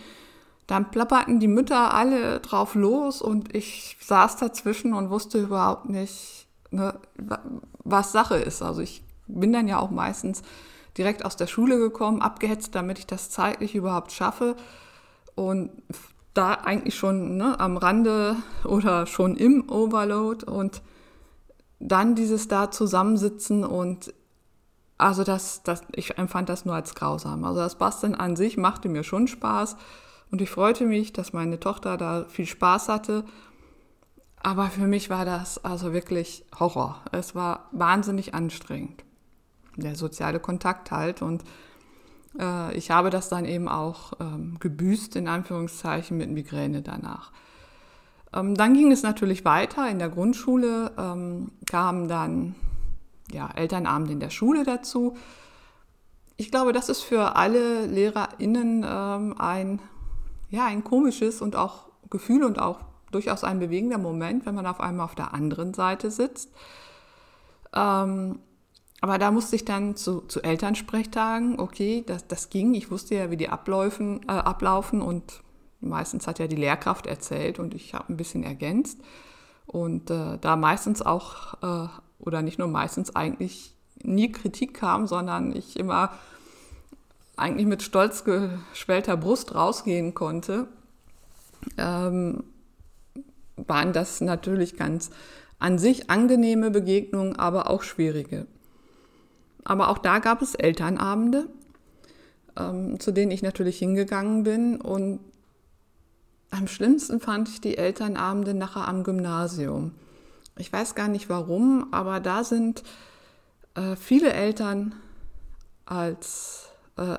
dann 0.67 0.89
plapperten 0.89 1.39
die 1.39 1.47
Mütter 1.47 1.93
alle 1.93 2.39
drauf 2.39 2.75
los 2.75 3.21
und 3.21 3.55
ich 3.55 3.97
saß 4.01 4.37
dazwischen 4.37 4.93
und 4.93 5.09
wusste 5.09 5.39
überhaupt 5.39 5.89
nicht, 5.89 6.47
ne, 6.71 6.99
was 7.83 8.11
Sache 8.11 8.37
ist. 8.37 8.61
Also 8.61 8.81
ich 8.81 9.03
bin 9.27 9.53
dann 9.53 9.67
ja 9.67 9.79
auch 9.79 9.91
meistens 9.91 10.41
direkt 10.97 11.25
aus 11.25 11.35
der 11.35 11.47
Schule 11.47 11.77
gekommen, 11.77 12.21
abgehetzt, 12.21 12.73
damit 12.73 12.99
ich 12.99 13.05
das 13.05 13.29
zeitlich 13.29 13.75
überhaupt 13.75 14.11
schaffe. 14.11 14.55
Und 15.35 15.69
da 16.33 16.53
eigentlich 16.53 16.95
schon 16.95 17.37
ne, 17.37 17.59
am 17.59 17.77
Rande 17.77 18.37
oder 18.63 19.05
schon 19.05 19.35
im 19.35 19.69
Overload 19.69 20.45
und 20.45 20.81
dann 21.79 22.15
dieses 22.15 22.47
da 22.47 22.71
zusammensitzen 22.71 23.63
und 23.63 24.13
also 24.97 25.23
das, 25.23 25.61
das, 25.63 25.81
ich 25.93 26.17
empfand 26.17 26.47
das 26.49 26.65
nur 26.65 26.75
als 26.75 26.95
grausam. 26.95 27.43
Also 27.43 27.59
das 27.59 27.77
Basteln 27.77 28.15
an 28.15 28.35
sich 28.35 28.57
machte 28.57 28.87
mir 28.87 29.03
schon 29.03 29.27
Spaß 29.27 29.75
und 30.31 30.41
ich 30.41 30.49
freute 30.49 30.85
mich, 30.85 31.11
dass 31.13 31.33
meine 31.33 31.59
Tochter 31.59 31.97
da 31.97 32.25
viel 32.29 32.45
Spaß 32.45 32.89
hatte. 32.89 33.25
Aber 34.37 34.67
für 34.67 34.87
mich 34.87 35.09
war 35.09 35.25
das 35.25 35.63
also 35.65 35.91
wirklich 35.91 36.45
Horror. 36.59 37.01
Es 37.11 37.35
war 37.35 37.67
wahnsinnig 37.71 38.33
anstrengend. 38.33 39.03
Der 39.75 39.95
soziale 39.95 40.39
Kontakt 40.39 40.91
halt. 40.91 41.21
Und 41.21 41.43
äh, 42.39 42.75
ich 42.77 42.91
habe 42.91 43.09
das 43.09 43.27
dann 43.27 43.45
eben 43.45 43.67
auch 43.67 44.13
ähm, 44.19 44.57
gebüßt, 44.59 45.15
in 45.15 45.27
Anführungszeichen, 45.27 46.15
mit 46.17 46.29
Migräne 46.29 46.81
danach. 46.81 47.31
Ähm, 48.35 48.55
dann 48.55 48.73
ging 48.73 48.91
es 48.91 49.03
natürlich 49.03 49.45
weiter. 49.45 49.89
In 49.89 49.99
der 49.99 50.09
Grundschule 50.09 50.91
ähm, 50.97 51.51
kamen 51.65 52.07
dann 52.07 52.55
ja, 53.31 53.49
Elternabend 53.55 54.11
in 54.11 54.19
der 54.19 54.29
Schule 54.29 54.63
dazu. 54.63 55.15
Ich 56.37 56.51
glaube, 56.51 56.73
das 56.73 56.89
ist 56.89 57.01
für 57.01 57.35
alle 57.35 57.85
LehrerInnen 57.85 58.85
ähm, 58.87 59.35
ein 59.39 59.79
ja, 60.49 60.65
ein 60.65 60.83
komisches 60.83 61.41
und 61.41 61.55
auch 61.55 61.85
Gefühl 62.09 62.43
und 62.43 62.59
auch 62.59 62.79
durchaus 63.11 63.43
ein 63.43 63.59
bewegender 63.59 63.97
Moment, 63.97 64.45
wenn 64.45 64.55
man 64.55 64.65
auf 64.65 64.79
einmal 64.79 65.05
auf 65.05 65.15
der 65.15 65.33
anderen 65.33 65.73
Seite 65.73 66.11
sitzt. 66.11 66.49
Ähm, 67.73 68.39
aber 69.01 69.17
da 69.17 69.31
musste 69.31 69.55
ich 69.55 69.65
dann 69.65 69.95
zu, 69.95 70.21
zu 70.21 70.41
Elternsprechtagen, 70.41 71.59
okay, 71.59 72.03
das, 72.05 72.27
das 72.27 72.49
ging. 72.49 72.73
Ich 72.73 72.89
wusste 72.91 73.15
ja, 73.15 73.29
wie 73.29 73.37
die 73.37 73.49
Abläufen, 73.49 74.21
äh, 74.27 74.31
ablaufen 74.31 75.01
und 75.01 75.43
meistens 75.85 76.27
hat 76.27 76.39
ja 76.39 76.47
die 76.47 76.55
Lehrkraft 76.55 77.07
erzählt 77.07 77.59
und 77.59 77.73
ich 77.73 77.93
habe 77.93 78.11
ein 78.13 78.17
bisschen 78.17 78.43
ergänzt. 78.43 78.99
Und 79.65 80.09
äh, 80.09 80.37
da 80.39 80.55
meistens 80.55 81.01
auch, 81.01 81.55
äh, 81.63 81.87
oder 82.19 82.41
nicht 82.41 82.59
nur 82.59 82.67
meistens, 82.67 83.15
eigentlich 83.15 83.75
nie 84.03 84.31
Kritik 84.31 84.73
kam, 84.73 85.07
sondern 85.07 85.55
ich 85.55 85.79
immer 85.79 86.11
eigentlich 87.37 87.67
mit 87.67 87.81
stolz 87.83 88.23
geschwellter 88.23 89.17
Brust 89.17 89.55
rausgehen 89.55 90.13
konnte, 90.13 90.67
ähm, 91.77 92.43
waren 93.57 93.93
das 93.93 94.21
natürlich 94.21 94.77
ganz 94.77 95.11
an 95.59 95.79
sich 95.79 96.09
angenehme 96.09 96.71
Begegnungen, 96.71 97.35
aber 97.37 97.69
auch 97.69 97.83
schwierige. 97.83 98.47
Aber 99.63 99.89
auch 99.89 99.97
da 99.97 100.19
gab 100.19 100.41
es 100.41 100.53
Elternabende, 100.53 101.47
ähm, 102.57 102.99
zu 102.99 103.11
denen 103.11 103.31
ich 103.31 103.41
natürlich 103.41 103.79
hingegangen 103.79 104.43
bin. 104.43 104.79
Und 104.79 105.19
am 106.51 106.67
schlimmsten 106.67 107.19
fand 107.19 107.49
ich 107.49 107.61
die 107.61 107.77
Elternabende 107.77 108.53
nachher 108.53 108.87
am 108.87 109.03
Gymnasium. 109.03 109.91
Ich 110.57 110.71
weiß 110.71 110.95
gar 110.95 111.07
nicht 111.07 111.29
warum, 111.29 111.87
aber 111.91 112.19
da 112.19 112.43
sind 112.43 112.83
äh, 113.75 113.95
viele 113.95 114.31
Eltern 114.33 114.95
als 115.85 116.69
äh, 116.97 117.17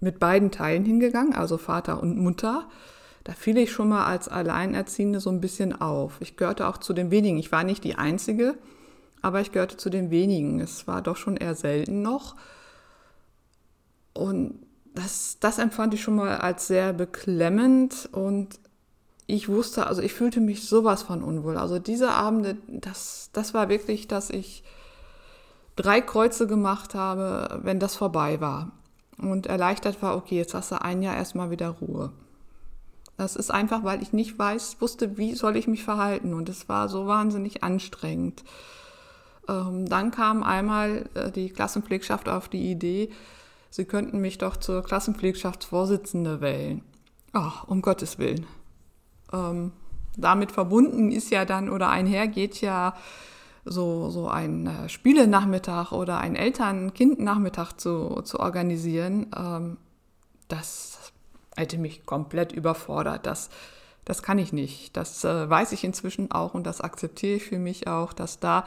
mit 0.00 0.18
beiden 0.18 0.50
Teilen 0.50 0.84
hingegangen, 0.84 1.34
also 1.34 1.56
Vater 1.58 2.02
und 2.02 2.18
Mutter. 2.18 2.68
Da 3.24 3.32
fiel 3.32 3.56
ich 3.56 3.70
schon 3.70 3.88
mal 3.88 4.04
als 4.04 4.28
Alleinerziehende 4.28 5.20
so 5.20 5.30
ein 5.30 5.40
bisschen 5.40 5.80
auf. 5.80 6.16
Ich 6.20 6.36
gehörte 6.36 6.66
auch 6.66 6.78
zu 6.78 6.92
den 6.92 7.12
wenigen. 7.12 7.38
Ich 7.38 7.52
war 7.52 7.62
nicht 7.62 7.84
die 7.84 7.94
Einzige, 7.94 8.56
aber 9.20 9.40
ich 9.40 9.52
gehörte 9.52 9.76
zu 9.76 9.90
den 9.90 10.10
wenigen. 10.10 10.58
Es 10.58 10.88
war 10.88 11.02
doch 11.02 11.16
schon 11.16 11.36
eher 11.36 11.54
selten 11.54 12.02
noch. 12.02 12.34
Und 14.12 14.58
das, 14.94 15.38
das 15.40 15.58
empfand 15.58 15.94
ich 15.94 16.02
schon 16.02 16.16
mal 16.16 16.36
als 16.38 16.66
sehr 16.66 16.92
beklemmend 16.92 18.08
und 18.12 18.58
ich 19.26 19.48
wusste, 19.48 19.86
also 19.86 20.02
ich 20.02 20.12
fühlte 20.12 20.40
mich 20.40 20.68
sowas 20.68 21.02
von 21.02 21.22
unwohl. 21.22 21.56
Also 21.56 21.78
diese 21.78 22.10
Abende, 22.10 22.56
das, 22.68 23.30
das 23.32 23.54
war 23.54 23.68
wirklich, 23.68 24.08
dass 24.08 24.30
ich 24.30 24.62
drei 25.76 26.00
Kreuze 26.00 26.46
gemacht 26.46 26.94
habe, 26.94 27.60
wenn 27.62 27.78
das 27.78 27.96
vorbei 27.96 28.40
war. 28.40 28.72
Und 29.18 29.46
erleichtert 29.46 30.02
war, 30.02 30.16
okay, 30.16 30.36
jetzt 30.36 30.54
hast 30.54 30.72
du 30.72 30.82
ein 30.82 31.02
Jahr 31.02 31.16
erstmal 31.16 31.50
wieder 31.50 31.68
Ruhe. 31.68 32.12
Das 33.16 33.36
ist 33.36 33.50
einfach, 33.50 33.84
weil 33.84 34.02
ich 34.02 34.12
nicht 34.12 34.38
weiß, 34.38 34.80
wusste, 34.80 35.16
wie 35.16 35.34
soll 35.34 35.56
ich 35.56 35.68
mich 35.68 35.84
verhalten. 35.84 36.34
Und 36.34 36.48
es 36.48 36.68
war 36.68 36.88
so 36.88 37.06
wahnsinnig 37.06 37.62
anstrengend. 37.62 38.42
Ähm, 39.48 39.88
dann 39.88 40.10
kam 40.10 40.42
einmal 40.42 41.08
äh, 41.14 41.30
die 41.30 41.50
Klassenpflegschaft 41.50 42.28
auf 42.28 42.48
die 42.48 42.70
Idee, 42.70 43.10
sie 43.72 43.86
könnten 43.86 44.20
mich 44.20 44.38
doch 44.38 44.56
zur 44.56 44.84
Klassenpflegschaftsvorsitzende 44.84 46.40
wählen. 46.40 46.84
Ach, 47.32 47.66
um 47.66 47.80
Gottes 47.80 48.18
Willen. 48.18 48.46
Ähm, 49.32 49.72
damit 50.16 50.52
verbunden 50.52 51.10
ist 51.10 51.30
ja 51.30 51.46
dann 51.46 51.70
oder 51.70 51.88
einhergeht 51.88 52.60
ja 52.60 52.94
so, 53.64 54.10
so 54.10 54.28
ein 54.28 54.66
äh, 54.66 54.88
Spielenachmittag 54.90 55.92
oder 55.92 56.18
ein 56.18 56.36
Eltern-Kind-Nachmittag 56.36 57.72
zu, 57.80 58.20
zu 58.22 58.40
organisieren, 58.40 59.28
ähm, 59.34 59.78
das 60.48 61.12
hätte 61.56 61.78
mich 61.78 62.04
komplett 62.04 62.52
überfordert. 62.52 63.24
Das, 63.24 63.48
das 64.04 64.22
kann 64.22 64.38
ich 64.38 64.52
nicht. 64.52 64.94
Das 64.98 65.24
äh, 65.24 65.48
weiß 65.48 65.72
ich 65.72 65.82
inzwischen 65.82 66.30
auch 66.30 66.52
und 66.52 66.66
das 66.66 66.82
akzeptiere 66.82 67.36
ich 67.36 67.44
für 67.44 67.58
mich 67.58 67.86
auch, 67.86 68.12
dass 68.12 68.38
da 68.38 68.66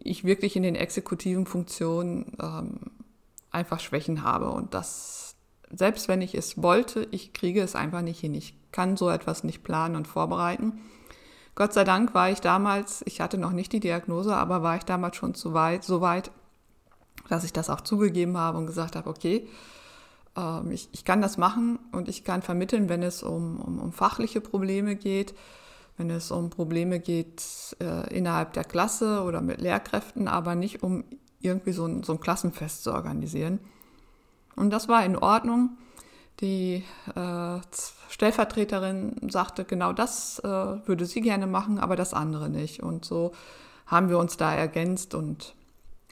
ich 0.00 0.24
wirklich 0.24 0.54
in 0.54 0.62
den 0.62 0.74
exekutiven 0.74 1.46
Funktionen 1.46 2.36
ähm, 2.42 2.80
einfach 3.56 3.80
Schwächen 3.80 4.22
habe 4.22 4.50
und 4.50 4.74
das, 4.74 5.34
selbst 5.70 6.06
wenn 6.06 6.22
ich 6.22 6.34
es 6.34 6.62
wollte, 6.62 7.08
ich 7.10 7.32
kriege 7.32 7.62
es 7.62 7.74
einfach 7.74 8.02
nicht 8.02 8.20
hin. 8.20 8.34
Ich 8.34 8.54
kann 8.70 8.96
so 8.96 9.10
etwas 9.10 9.42
nicht 9.42 9.64
planen 9.64 9.96
und 9.96 10.06
vorbereiten. 10.06 10.80
Gott 11.54 11.72
sei 11.72 11.84
Dank 11.84 12.14
war 12.14 12.30
ich 12.30 12.40
damals, 12.40 13.02
ich 13.06 13.20
hatte 13.20 13.38
noch 13.38 13.52
nicht 13.52 13.72
die 13.72 13.80
Diagnose, 13.80 14.36
aber 14.36 14.62
war 14.62 14.76
ich 14.76 14.84
damals 14.84 15.16
schon 15.16 15.34
zu 15.34 15.54
weit, 15.54 15.82
so 15.82 16.02
weit, 16.02 16.30
dass 17.28 17.44
ich 17.44 17.52
das 17.52 17.70
auch 17.70 17.80
zugegeben 17.80 18.36
habe 18.36 18.58
und 18.58 18.66
gesagt 18.66 18.94
habe, 18.94 19.08
okay, 19.08 19.48
ähm, 20.36 20.70
ich, 20.70 20.90
ich 20.92 21.04
kann 21.04 21.22
das 21.22 21.38
machen 21.38 21.78
und 21.92 22.08
ich 22.08 22.24
kann 22.24 22.42
vermitteln, 22.42 22.88
wenn 22.90 23.02
es 23.02 23.22
um, 23.22 23.58
um, 23.58 23.78
um 23.78 23.92
fachliche 23.92 24.42
Probleme 24.42 24.96
geht, 24.96 25.34
wenn 25.96 26.10
es 26.10 26.30
um 26.30 26.50
Probleme 26.50 27.00
geht 27.00 27.42
äh, 27.80 28.14
innerhalb 28.14 28.52
der 28.52 28.64
Klasse 28.64 29.22
oder 29.22 29.40
mit 29.40 29.60
Lehrkräften, 29.60 30.28
aber 30.28 30.54
nicht 30.54 30.82
um 30.82 31.04
irgendwie 31.40 31.72
so 31.72 31.86
ein, 31.86 32.02
so 32.02 32.12
ein 32.12 32.20
Klassenfest 32.20 32.84
zu 32.84 32.92
organisieren. 32.92 33.60
Und 34.54 34.70
das 34.70 34.88
war 34.88 35.04
in 35.04 35.16
Ordnung. 35.16 35.76
Die 36.40 36.84
äh, 37.14 37.60
Stellvertreterin 38.10 39.30
sagte, 39.30 39.64
genau 39.64 39.92
das 39.92 40.38
äh, 40.40 40.46
würde 40.46 41.06
sie 41.06 41.22
gerne 41.22 41.46
machen, 41.46 41.78
aber 41.78 41.96
das 41.96 42.12
andere 42.14 42.50
nicht. 42.50 42.82
Und 42.82 43.04
so 43.04 43.32
haben 43.86 44.08
wir 44.08 44.18
uns 44.18 44.36
da 44.36 44.54
ergänzt 44.54 45.14
und 45.14 45.54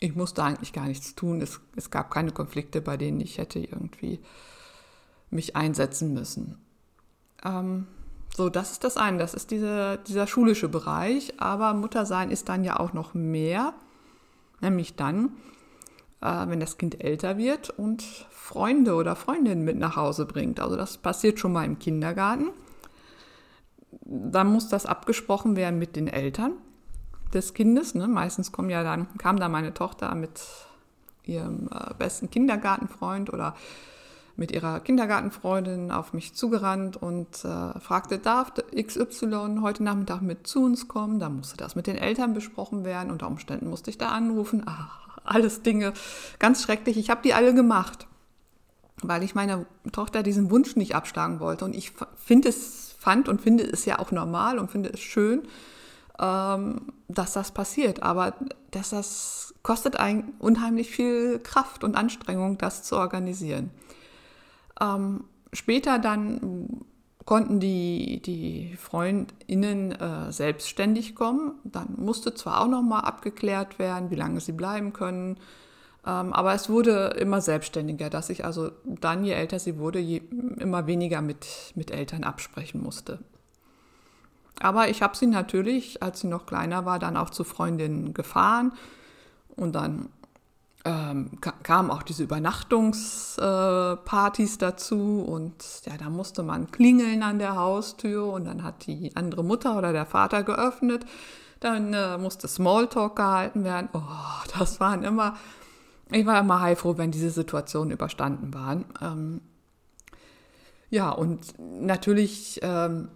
ich 0.00 0.14
musste 0.14 0.42
eigentlich 0.42 0.72
gar 0.72 0.86
nichts 0.86 1.14
tun. 1.14 1.40
Es, 1.40 1.60
es 1.76 1.90
gab 1.90 2.10
keine 2.10 2.30
Konflikte, 2.30 2.80
bei 2.80 2.96
denen 2.96 3.20
ich 3.20 3.38
hätte 3.38 3.58
irgendwie 3.58 4.20
mich 5.30 5.56
einsetzen 5.56 6.12
müssen. 6.14 6.58
Ähm, 7.44 7.86
so, 8.34 8.48
das 8.48 8.72
ist 8.72 8.84
das 8.84 8.96
eine, 8.96 9.18
das 9.18 9.34
ist 9.34 9.50
diese, 9.50 9.98
dieser 10.06 10.26
schulische 10.26 10.68
Bereich, 10.68 11.40
aber 11.40 11.72
Muttersein 11.74 12.30
ist 12.30 12.48
dann 12.48 12.64
ja 12.64 12.80
auch 12.80 12.92
noch 12.92 13.14
mehr, 13.14 13.74
nämlich 14.64 14.96
dann, 14.96 15.30
äh, 16.20 16.48
wenn 16.48 16.58
das 16.58 16.76
Kind 16.78 17.02
älter 17.02 17.38
wird 17.38 17.70
und 17.70 18.02
Freunde 18.30 18.94
oder 18.94 19.14
Freundinnen 19.14 19.64
mit 19.64 19.78
nach 19.78 19.96
Hause 19.96 20.26
bringt. 20.26 20.58
Also 20.58 20.76
das 20.76 20.98
passiert 20.98 21.38
schon 21.38 21.52
mal 21.52 21.64
im 21.64 21.78
Kindergarten. 21.78 22.50
Dann 24.02 24.52
muss 24.52 24.68
das 24.68 24.86
abgesprochen 24.86 25.54
werden 25.56 25.78
mit 25.78 25.94
den 25.94 26.08
Eltern 26.08 26.54
des 27.32 27.54
Kindes. 27.54 27.94
Ne? 27.94 28.08
Meistens 28.08 28.52
kommen 28.52 28.70
ja 28.70 28.82
dann, 28.82 29.06
kam 29.18 29.38
da 29.38 29.48
meine 29.48 29.72
Tochter 29.72 30.14
mit 30.14 30.40
ihrem 31.24 31.68
äh, 31.72 31.94
besten 31.94 32.30
Kindergartenfreund 32.30 33.32
oder 33.32 33.54
mit 34.36 34.50
ihrer 34.50 34.80
Kindergartenfreundin 34.80 35.90
auf 35.90 36.12
mich 36.12 36.34
zugerannt 36.34 36.96
und 36.96 37.44
äh, 37.44 37.78
fragte, 37.78 38.18
darf 38.18 38.52
XY 38.74 39.58
heute 39.60 39.84
Nachmittag 39.84 40.22
mit 40.22 40.46
zu 40.46 40.64
uns 40.64 40.88
kommen? 40.88 41.20
Da 41.20 41.28
musste 41.28 41.56
das 41.56 41.76
mit 41.76 41.86
den 41.86 41.96
Eltern 41.96 42.34
besprochen 42.34 42.84
werden. 42.84 43.12
Unter 43.12 43.28
Umständen 43.28 43.68
musste 43.68 43.90
ich 43.90 43.98
da 43.98 44.08
anrufen. 44.08 44.62
Ach, 44.66 45.18
alles 45.24 45.62
Dinge 45.62 45.92
ganz 46.38 46.62
schrecklich. 46.62 46.96
Ich 46.96 47.10
habe 47.10 47.22
die 47.22 47.34
alle 47.34 47.54
gemacht, 47.54 48.06
weil 49.02 49.22
ich 49.22 49.34
meiner 49.34 49.66
Tochter 49.92 50.22
diesen 50.22 50.50
Wunsch 50.50 50.74
nicht 50.74 50.94
abschlagen 50.94 51.38
wollte. 51.38 51.64
Und 51.64 51.74
ich 51.74 51.92
finde 52.16 52.48
es, 52.48 52.94
fand 52.98 53.28
und 53.28 53.40
finde 53.40 53.64
es 53.64 53.84
ja 53.84 54.00
auch 54.00 54.10
normal 54.10 54.58
und 54.58 54.70
finde 54.70 54.90
es 54.90 55.00
schön, 55.00 55.42
ähm, 56.18 56.92
dass 57.06 57.34
das 57.34 57.52
passiert. 57.52 58.02
Aber 58.02 58.34
dass 58.72 58.90
das 58.90 59.54
kostet 59.62 59.96
ein 59.96 60.34
unheimlich 60.40 60.90
viel 60.90 61.38
Kraft 61.38 61.84
und 61.84 61.96
Anstrengung, 61.96 62.58
das 62.58 62.82
zu 62.82 62.96
organisieren. 62.96 63.70
Ähm, 64.80 65.24
später 65.52 65.98
dann 65.98 66.84
konnten 67.24 67.58
die, 67.58 68.20
die 68.22 68.76
FreundInnen 68.76 69.92
äh, 69.92 70.32
selbstständig 70.32 71.14
kommen. 71.14 71.54
Dann 71.64 71.94
musste 71.96 72.34
zwar 72.34 72.60
auch 72.60 72.68
nochmal 72.68 73.02
abgeklärt 73.02 73.78
werden, 73.78 74.10
wie 74.10 74.16
lange 74.16 74.40
sie 74.40 74.52
bleiben 74.52 74.92
können, 74.92 75.38
ähm, 76.06 76.32
aber 76.32 76.52
es 76.54 76.68
wurde 76.68 77.14
immer 77.18 77.40
selbstständiger, 77.40 78.10
dass 78.10 78.28
ich 78.28 78.44
also 78.44 78.70
dann, 78.84 79.24
je 79.24 79.32
älter 79.32 79.58
sie 79.58 79.78
wurde, 79.78 79.98
je, 79.98 80.20
immer 80.58 80.86
weniger 80.86 81.22
mit, 81.22 81.46
mit 81.74 81.90
Eltern 81.90 82.24
absprechen 82.24 82.82
musste. 82.82 83.20
Aber 84.60 84.88
ich 84.88 85.02
habe 85.02 85.16
sie 85.16 85.26
natürlich, 85.26 86.02
als 86.02 86.20
sie 86.20 86.28
noch 86.28 86.46
kleiner 86.46 86.84
war, 86.84 86.98
dann 86.98 87.16
auch 87.16 87.30
zu 87.30 87.42
Freundinnen 87.42 88.14
gefahren 88.14 88.72
und 89.56 89.74
dann 89.74 90.10
ähm, 90.84 91.30
kamen 91.62 91.90
auch 91.90 92.02
diese 92.02 92.24
Übernachtungspartys 92.24 94.54
äh, 94.54 94.58
dazu 94.58 95.24
und 95.26 95.54
ja, 95.86 95.96
da 95.96 96.10
musste 96.10 96.42
man 96.42 96.70
klingeln 96.70 97.22
an 97.22 97.38
der 97.38 97.56
Haustür 97.56 98.26
und 98.26 98.44
dann 98.44 98.62
hat 98.62 98.86
die 98.86 99.16
andere 99.16 99.42
Mutter 99.42 99.78
oder 99.78 99.92
der 99.92 100.04
Vater 100.04 100.42
geöffnet. 100.42 101.06
Dann 101.60 101.94
äh, 101.94 102.18
musste 102.18 102.48
Smalltalk 102.48 103.16
gehalten 103.16 103.64
werden. 103.64 103.88
Oh, 103.94 104.00
das 104.58 104.78
waren 104.80 105.04
immer, 105.04 105.38
ich 106.10 106.26
war 106.26 106.40
immer 106.40 106.60
heilfroh, 106.60 106.98
wenn 106.98 107.10
diese 107.10 107.30
Situationen 107.30 107.90
überstanden 107.90 108.52
waren. 108.52 108.84
Ähm, 109.00 109.40
ja, 110.90 111.08
und 111.10 111.54
natürlich 111.58 112.60
ähm, 112.62 113.08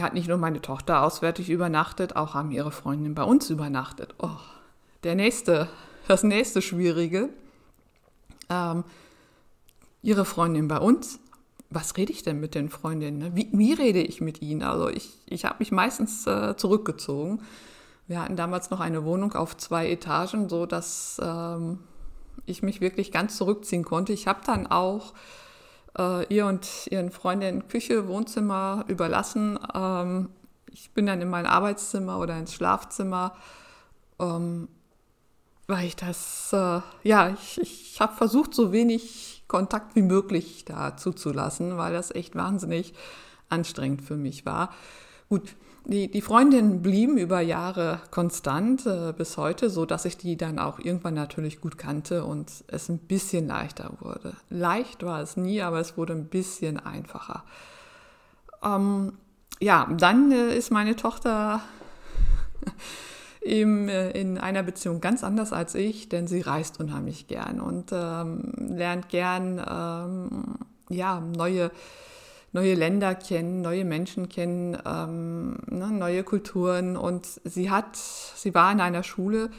hat 0.00 0.14
nicht 0.14 0.28
nur 0.28 0.38
meine 0.38 0.62
Tochter 0.62 1.02
auswärtig 1.02 1.50
übernachtet, 1.50 2.14
auch 2.14 2.34
haben 2.34 2.52
ihre 2.52 2.70
Freundinnen 2.70 3.16
bei 3.16 3.24
uns 3.24 3.50
übernachtet. 3.50 4.14
Oh, 4.18 4.38
der 5.02 5.16
nächste 5.16 5.68
das 6.06 6.22
nächste 6.22 6.62
Schwierige. 6.62 7.30
Ähm, 8.50 8.84
ihre 10.02 10.24
Freundin 10.24 10.68
bei 10.68 10.78
uns. 10.78 11.18
Was 11.70 11.96
rede 11.96 12.12
ich 12.12 12.22
denn 12.22 12.38
mit 12.40 12.54
den 12.54 12.68
Freundinnen? 12.68 13.18
Ne? 13.18 13.30
Wie, 13.34 13.48
wie 13.52 13.72
rede 13.72 14.00
ich 14.00 14.20
mit 14.20 14.42
ihnen? 14.42 14.62
Also 14.62 14.88
ich, 14.88 15.18
ich 15.26 15.44
habe 15.44 15.56
mich 15.58 15.72
meistens 15.72 16.26
äh, 16.26 16.56
zurückgezogen. 16.56 17.42
Wir 18.06 18.20
hatten 18.20 18.36
damals 18.36 18.70
noch 18.70 18.80
eine 18.80 19.04
Wohnung 19.04 19.32
auf 19.32 19.56
zwei 19.56 19.90
Etagen, 19.90 20.48
so 20.48 20.66
dass 20.66 21.20
ähm, 21.22 21.78
ich 22.44 22.62
mich 22.62 22.80
wirklich 22.80 23.12
ganz 23.12 23.36
zurückziehen 23.36 23.84
konnte. 23.84 24.12
Ich 24.12 24.26
habe 24.26 24.40
dann 24.44 24.66
auch 24.66 25.14
äh, 25.98 26.26
ihr 26.32 26.46
und 26.46 26.86
ihren 26.90 27.10
Freundinnen 27.10 27.66
Küche, 27.68 28.06
Wohnzimmer 28.06 28.84
überlassen. 28.88 29.58
Ähm, 29.74 30.28
ich 30.70 30.90
bin 30.90 31.06
dann 31.06 31.20
in 31.22 31.30
mein 31.30 31.46
Arbeitszimmer 31.46 32.18
oder 32.18 32.38
ins 32.38 32.52
Schlafzimmer. 32.52 33.34
Ähm, 34.18 34.68
weil 35.66 35.86
ich 35.86 35.96
das, 35.96 36.52
äh, 36.52 36.80
ja, 37.02 37.30
ich, 37.30 37.60
ich 37.60 38.00
habe 38.00 38.14
versucht, 38.14 38.54
so 38.54 38.72
wenig 38.72 39.44
Kontakt 39.48 39.94
wie 39.94 40.02
möglich 40.02 40.64
da 40.64 40.96
zuzulassen, 40.96 41.76
weil 41.76 41.92
das 41.92 42.10
echt 42.10 42.34
wahnsinnig 42.34 42.94
anstrengend 43.48 44.02
für 44.02 44.16
mich 44.16 44.46
war. 44.46 44.70
Gut, 45.28 45.54
die, 45.86 46.10
die 46.10 46.22
Freundinnen 46.22 46.80
blieben 46.80 47.18
über 47.18 47.40
Jahre 47.40 48.00
konstant 48.10 48.86
äh, 48.86 49.12
bis 49.16 49.36
heute, 49.36 49.68
so 49.68 49.84
dass 49.84 50.06
ich 50.06 50.16
die 50.16 50.36
dann 50.36 50.58
auch 50.58 50.78
irgendwann 50.78 51.14
natürlich 51.14 51.60
gut 51.60 51.76
kannte 51.76 52.24
und 52.24 52.50
es 52.68 52.88
ein 52.88 52.98
bisschen 52.98 53.46
leichter 53.46 53.92
wurde. 54.00 54.34
Leicht 54.48 55.02
war 55.02 55.20
es 55.20 55.36
nie, 55.36 55.60
aber 55.60 55.80
es 55.80 55.98
wurde 55.98 56.14
ein 56.14 56.28
bisschen 56.28 56.78
einfacher. 56.80 57.44
Ähm, 58.62 59.12
ja, 59.60 59.86
dann 59.98 60.32
äh, 60.32 60.56
ist 60.56 60.70
meine 60.70 60.96
Tochter 60.96 61.60
im, 63.44 63.88
äh, 63.88 64.10
in 64.10 64.38
einer 64.38 64.62
Beziehung 64.62 65.00
ganz 65.00 65.22
anders 65.22 65.52
als 65.52 65.74
ich, 65.74 66.08
denn 66.08 66.26
sie 66.26 66.40
reist 66.40 66.80
unheimlich 66.80 67.26
gern 67.26 67.60
und 67.60 67.90
ähm, 67.92 68.52
lernt 68.56 69.08
gern 69.10 69.58
ähm, 69.58 70.54
ja, 70.88 71.20
neue, 71.20 71.70
neue 72.52 72.74
Länder 72.74 73.14
kennen, 73.14 73.60
neue 73.60 73.84
Menschen 73.84 74.28
kennen, 74.28 74.78
ähm, 74.86 75.58
ne, 75.68 75.88
neue 75.92 76.24
Kulturen. 76.24 76.96
Und 76.96 77.26
sie 77.44 77.70
hat, 77.70 77.96
sie 77.96 78.54
war 78.54 78.72
in 78.72 78.80
einer 78.80 79.02
Schule, 79.02 79.50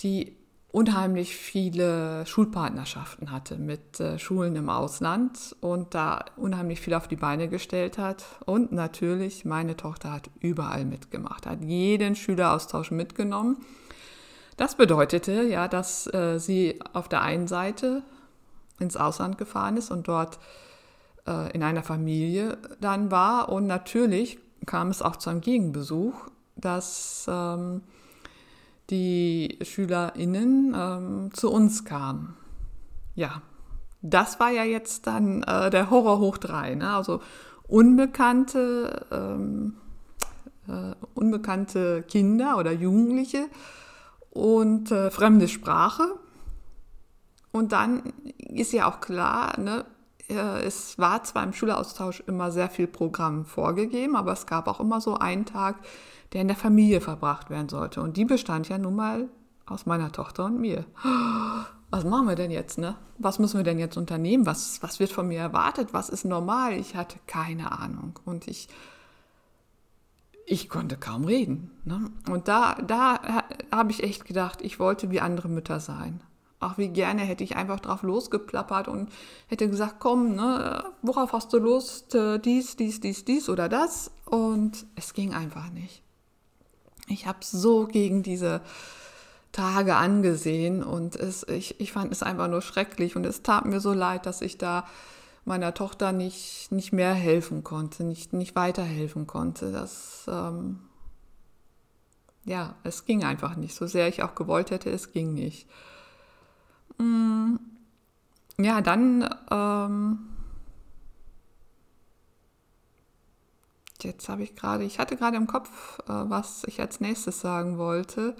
die 0.00 0.36
unheimlich 0.72 1.36
viele 1.36 2.24
Schulpartnerschaften 2.26 3.30
hatte 3.30 3.56
mit 3.56 4.00
äh, 4.00 4.18
Schulen 4.18 4.56
im 4.56 4.70
Ausland 4.70 5.54
und 5.60 5.94
da 5.94 6.24
unheimlich 6.36 6.80
viel 6.80 6.94
auf 6.94 7.06
die 7.06 7.16
Beine 7.16 7.48
gestellt 7.48 7.98
hat. 7.98 8.24
Und 8.46 8.72
natürlich, 8.72 9.44
meine 9.44 9.76
Tochter 9.76 10.12
hat 10.12 10.30
überall 10.40 10.86
mitgemacht, 10.86 11.46
hat 11.46 11.60
jeden 11.60 12.16
Schüleraustausch 12.16 12.90
mitgenommen. 12.90 13.58
Das 14.56 14.74
bedeutete 14.74 15.42
ja, 15.42 15.68
dass 15.68 16.12
äh, 16.12 16.38
sie 16.38 16.80
auf 16.94 17.08
der 17.08 17.20
einen 17.20 17.48
Seite 17.48 18.02
ins 18.78 18.96
Ausland 18.96 19.36
gefahren 19.36 19.76
ist 19.76 19.90
und 19.90 20.08
dort 20.08 20.38
äh, 21.26 21.52
in 21.52 21.62
einer 21.62 21.82
Familie 21.82 22.56
dann 22.80 23.10
war. 23.10 23.50
Und 23.50 23.66
natürlich 23.66 24.38
kam 24.64 24.88
es 24.88 25.02
auch 25.02 25.16
zu 25.16 25.28
einem 25.28 25.42
Gegenbesuch, 25.42 26.14
dass 26.56 27.26
ähm, 27.28 27.82
die 28.92 29.58
SchülerInnen 29.62 30.76
ähm, 30.76 31.30
zu 31.32 31.50
uns 31.50 31.84
kamen. 31.84 32.36
Ja, 33.14 33.42
das 34.02 34.38
war 34.38 34.50
ja 34.50 34.64
jetzt 34.64 35.06
dann 35.06 35.42
äh, 35.42 35.70
der 35.70 35.90
Horror 35.90 36.18
hoch 36.18 36.36
drei. 36.36 36.74
Ne? 36.74 36.94
Also 36.94 37.22
unbekannte, 37.66 39.06
ähm, 39.10 39.74
äh, 40.68 40.94
unbekannte 41.14 42.02
Kinder 42.02 42.58
oder 42.58 42.70
Jugendliche 42.70 43.46
und 44.30 44.90
äh, 44.90 45.10
fremde 45.10 45.48
Sprache. 45.48 46.04
Und 47.50 47.72
dann 47.72 48.02
ist 48.38 48.72
ja 48.72 48.90
auch 48.90 49.00
klar, 49.00 49.58
ne, 49.58 49.86
äh, 50.28 50.64
es 50.64 50.98
war 50.98 51.22
zwar 51.24 51.44
im 51.44 51.54
Schüleraustausch 51.54 52.22
immer 52.26 52.50
sehr 52.50 52.68
viel 52.68 52.86
Programm 52.86 53.46
vorgegeben, 53.46 54.16
aber 54.16 54.32
es 54.32 54.46
gab 54.46 54.68
auch 54.68 54.80
immer 54.80 55.00
so 55.00 55.16
einen 55.16 55.46
Tag, 55.46 55.76
der 56.32 56.42
in 56.42 56.48
der 56.48 56.56
Familie 56.56 57.00
verbracht 57.00 57.50
werden 57.50 57.68
sollte. 57.68 58.00
Und 58.02 58.16
die 58.16 58.24
bestand 58.24 58.68
ja 58.68 58.78
nun 58.78 58.96
mal 58.96 59.28
aus 59.66 59.86
meiner 59.86 60.12
Tochter 60.12 60.46
und 60.46 60.60
mir. 60.60 60.84
Was 61.90 62.04
machen 62.04 62.26
wir 62.26 62.36
denn 62.36 62.50
jetzt, 62.50 62.78
ne? 62.78 62.96
Was 63.18 63.38
müssen 63.38 63.58
wir 63.58 63.64
denn 63.64 63.78
jetzt 63.78 63.98
unternehmen? 63.98 64.46
Was, 64.46 64.82
was 64.82 64.98
wird 64.98 65.12
von 65.12 65.28
mir 65.28 65.40
erwartet? 65.40 65.92
Was 65.92 66.08
ist 66.08 66.24
normal? 66.24 66.72
Ich 66.72 66.96
hatte 66.96 67.18
keine 67.26 67.70
Ahnung. 67.78 68.18
Und 68.24 68.48
ich, 68.48 68.68
ich 70.46 70.70
konnte 70.70 70.96
kaum 70.96 71.24
reden. 71.24 71.70
Ne? 71.84 72.10
Und 72.30 72.48
da, 72.48 72.76
da 72.76 73.44
habe 73.70 73.90
ich 73.90 74.02
echt 74.02 74.24
gedacht, 74.24 74.62
ich 74.62 74.80
wollte 74.80 75.10
wie 75.10 75.20
andere 75.20 75.48
Mütter 75.48 75.80
sein. 75.80 76.22
Ach, 76.60 76.78
wie 76.78 76.88
gerne 76.88 77.22
hätte 77.22 77.44
ich 77.44 77.56
einfach 77.56 77.80
drauf 77.80 78.02
losgeplappert 78.02 78.88
und 78.88 79.10
hätte 79.48 79.68
gesagt, 79.68 79.96
komm, 79.98 80.36
ne, 80.36 80.84
worauf 81.02 81.32
hast 81.32 81.52
du 81.52 81.58
Lust? 81.58 82.14
Äh, 82.14 82.38
dies, 82.38 82.76
dies, 82.76 83.00
dies, 83.00 83.24
dies 83.24 83.48
oder 83.48 83.68
das. 83.68 84.12
Und 84.26 84.86
es 84.94 85.12
ging 85.12 85.34
einfach 85.34 85.70
nicht. 85.70 86.02
Ich 87.08 87.26
habe 87.26 87.38
so 87.42 87.86
gegen 87.86 88.22
diese 88.22 88.60
Tage 89.52 89.96
angesehen 89.96 90.82
und 90.82 91.14
es, 91.16 91.46
ich, 91.48 91.78
ich 91.80 91.92
fand 91.92 92.10
es 92.10 92.22
einfach 92.22 92.48
nur 92.48 92.62
schrecklich 92.62 93.16
und 93.16 93.26
es 93.26 93.42
tat 93.42 93.66
mir 93.66 93.80
so 93.80 93.92
leid, 93.92 94.24
dass 94.26 94.40
ich 94.40 94.56
da 94.56 94.86
meiner 95.44 95.74
Tochter 95.74 96.12
nicht, 96.12 96.70
nicht 96.70 96.92
mehr 96.92 97.12
helfen 97.12 97.64
konnte, 97.64 98.04
nicht, 98.04 98.32
nicht 98.32 98.54
weiterhelfen 98.54 99.26
konnte. 99.26 99.72
Das, 99.72 100.24
ähm, 100.28 100.80
ja, 102.44 102.76
es 102.84 103.04
ging 103.04 103.24
einfach 103.24 103.56
nicht. 103.56 103.74
So 103.74 103.86
sehr 103.86 104.08
ich 104.08 104.22
auch 104.22 104.34
gewollt 104.34 104.70
hätte, 104.70 104.90
es 104.90 105.12
ging 105.12 105.34
nicht. 105.34 105.68
Mm, 106.98 107.56
ja, 108.58 108.80
dann 108.80 109.28
ähm, 109.50 110.18
Jetzt 114.04 114.28
habe 114.28 114.42
ich 114.42 114.54
gerade, 114.56 114.84
ich 114.84 114.98
hatte 114.98 115.16
gerade 115.16 115.36
im 115.36 115.46
Kopf, 115.46 116.00
äh, 116.00 116.12
was 116.12 116.64
ich 116.66 116.80
als 116.80 117.00
nächstes 117.00 117.40
sagen 117.40 117.78
wollte. 117.78 118.36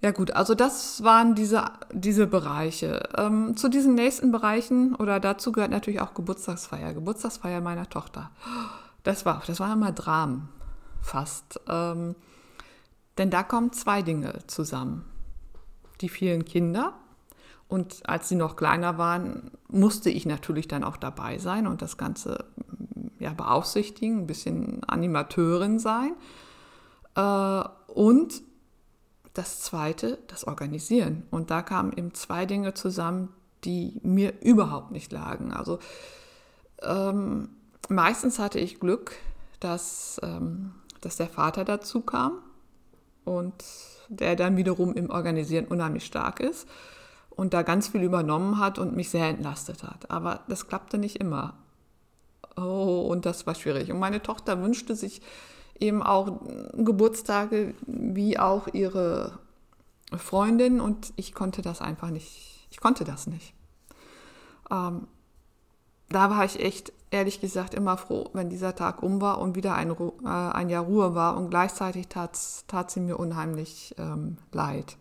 Ja 0.00 0.12
gut, 0.12 0.30
also 0.30 0.54
das 0.54 1.02
waren 1.02 1.34
diese, 1.34 1.64
diese 1.92 2.26
Bereiche. 2.28 3.08
Ähm, 3.16 3.56
zu 3.56 3.68
diesen 3.68 3.94
nächsten 3.94 4.30
Bereichen 4.30 4.94
oder 4.94 5.18
dazu 5.18 5.50
gehört 5.50 5.72
natürlich 5.72 6.00
auch 6.00 6.14
Geburtstagsfeier. 6.14 6.94
Geburtstagsfeier 6.94 7.60
meiner 7.60 7.88
Tochter. 7.88 8.30
Das 9.02 9.26
war, 9.26 9.42
das 9.46 9.58
war 9.58 9.72
immer 9.72 9.90
Dramen, 9.90 10.48
fast. 11.00 11.60
Ähm, 11.68 12.14
denn 13.16 13.30
da 13.30 13.42
kommen 13.42 13.72
zwei 13.72 14.02
Dinge 14.02 14.34
zusammen. 14.46 15.04
Die 16.00 16.08
vielen 16.08 16.44
Kinder 16.44 16.94
Und 17.68 18.08
als 18.08 18.28
sie 18.28 18.34
noch 18.34 18.56
kleiner 18.56 18.96
waren, 18.96 19.50
musste 19.68 20.10
ich 20.10 20.24
natürlich 20.24 20.68
dann 20.68 20.82
auch 20.82 20.96
dabei 20.96 21.38
sein 21.38 21.66
und 21.66 21.82
das 21.82 21.98
Ganze 21.98 22.46
ja, 23.18 23.32
beaufsichtigen, 23.32 24.20
ein 24.20 24.26
bisschen 24.26 24.84
Animateurin 24.84 25.78
sein. 25.78 26.12
Äh, 27.14 27.64
und 27.92 28.42
das 29.34 29.60
Zweite, 29.60 30.18
das 30.26 30.44
Organisieren. 30.44 31.24
Und 31.30 31.50
da 31.50 31.62
kamen 31.62 31.92
eben 31.92 32.14
zwei 32.14 32.46
Dinge 32.46 32.74
zusammen, 32.74 33.28
die 33.64 34.00
mir 34.02 34.40
überhaupt 34.42 34.90
nicht 34.90 35.12
lagen. 35.12 35.52
Also 35.52 35.78
ähm, 36.82 37.50
meistens 37.88 38.38
hatte 38.38 38.58
ich 38.58 38.80
Glück, 38.80 39.12
dass, 39.60 40.20
ähm, 40.22 40.74
dass 41.00 41.16
der 41.16 41.28
Vater 41.28 41.64
dazu 41.64 42.00
kam 42.00 42.38
und 43.24 43.54
der 44.08 44.36
dann 44.36 44.56
wiederum 44.56 44.94
im 44.94 45.10
Organisieren 45.10 45.66
unheimlich 45.66 46.04
stark 46.04 46.40
ist 46.40 46.68
und 47.30 47.54
da 47.54 47.62
ganz 47.62 47.88
viel 47.88 48.02
übernommen 48.02 48.58
hat 48.58 48.78
und 48.78 48.96
mich 48.96 49.10
sehr 49.10 49.28
entlastet 49.28 49.82
hat. 49.82 50.10
Aber 50.10 50.40
das 50.48 50.66
klappte 50.66 50.98
nicht 50.98 51.16
immer. 51.16 51.54
Oh, 52.60 53.06
und 53.10 53.26
das 53.26 53.46
war 53.46 53.54
schwierig. 53.54 53.90
Und 53.92 53.98
meine 53.98 54.22
Tochter 54.22 54.62
wünschte 54.62 54.96
sich 54.96 55.22
eben 55.78 56.02
auch 56.02 56.40
Geburtstage 56.74 57.74
wie 57.86 58.38
auch 58.38 58.68
ihre 58.72 59.38
Freundin 60.16 60.80
und 60.80 61.12
ich 61.16 61.34
konnte 61.34 61.62
das 61.62 61.80
einfach 61.80 62.10
nicht. 62.10 62.66
Ich 62.70 62.80
konnte 62.80 63.04
das 63.04 63.26
nicht. 63.26 63.54
Ähm, 64.70 65.06
da 66.08 66.30
war 66.30 66.44
ich 66.44 66.60
echt, 66.60 66.92
ehrlich 67.10 67.40
gesagt, 67.40 67.74
immer 67.74 67.96
froh, 67.96 68.30
wenn 68.32 68.48
dieser 68.48 68.74
Tag 68.74 69.02
um 69.02 69.20
war 69.20 69.38
und 69.38 69.56
wieder 69.56 69.74
ein, 69.74 69.90
äh, 69.90 70.26
ein 70.26 70.70
Jahr 70.70 70.84
Ruhe 70.84 71.14
war. 71.14 71.36
Und 71.36 71.50
gleichzeitig 71.50 72.08
tat, 72.08 72.38
tat 72.66 72.90
sie 72.90 73.00
mir 73.00 73.18
unheimlich 73.18 73.94
ähm, 73.98 74.38
leid. 74.52 74.96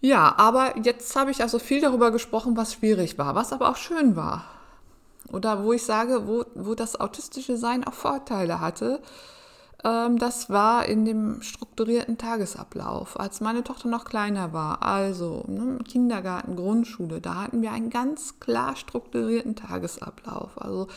Ja, 0.00 0.34
aber 0.38 0.78
jetzt 0.78 1.14
habe 1.16 1.30
ich 1.30 1.42
also 1.42 1.58
viel 1.58 1.80
darüber 1.80 2.10
gesprochen, 2.10 2.56
was 2.56 2.74
schwierig 2.74 3.18
war, 3.18 3.34
was 3.34 3.52
aber 3.52 3.68
auch 3.68 3.76
schön 3.76 4.14
war. 4.14 4.44
Oder 5.32 5.64
wo 5.64 5.72
ich 5.72 5.84
sage, 5.84 6.26
wo, 6.26 6.44
wo 6.54 6.74
das 6.74 6.98
autistische 6.98 7.56
Sein 7.56 7.84
auch 7.84 7.94
Vorteile 7.94 8.60
hatte. 8.60 9.00
Ähm, 9.84 10.18
das 10.18 10.50
war 10.50 10.86
in 10.86 11.04
dem 11.04 11.42
strukturierten 11.42 12.16
Tagesablauf, 12.16 13.18
als 13.18 13.40
meine 13.40 13.64
Tochter 13.64 13.88
noch 13.88 14.04
kleiner 14.04 14.52
war. 14.52 14.82
Also 14.82 15.44
ne, 15.48 15.78
Kindergarten, 15.84 16.56
Grundschule, 16.56 17.20
da 17.20 17.42
hatten 17.42 17.62
wir 17.62 17.72
einen 17.72 17.90
ganz 17.90 18.40
klar 18.40 18.76
strukturierten 18.76 19.56
Tagesablauf. 19.56 20.60
Also 20.60 20.88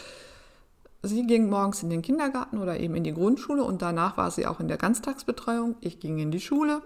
sie 1.04 1.26
ging 1.26 1.50
morgens 1.50 1.84
in 1.84 1.90
den 1.90 2.04
Kindergarten 2.04 2.60
oder 2.60 2.80
eben 2.80 2.96
in 2.96 3.04
die 3.04 3.14
Grundschule 3.14 3.64
und 3.64 3.82
danach 3.82 4.16
war 4.16 4.32
sie 4.32 4.48
auch 4.48 4.60
in 4.60 4.68
der 4.68 4.78
Ganztagsbetreuung. 4.78 5.76
Ich 5.82 6.00
ging 6.00 6.20
in 6.20 6.32
die 6.32 6.42
Schule 6.42 6.82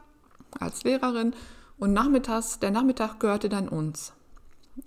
als 0.60 0.84
Lehrerin 0.84 1.34
und 1.78 1.94
nachmittags, 1.94 2.60
der 2.60 2.72
Nachmittag 2.72 3.20
gehörte 3.20 3.50
dann 3.50 3.68
uns. 3.68 4.14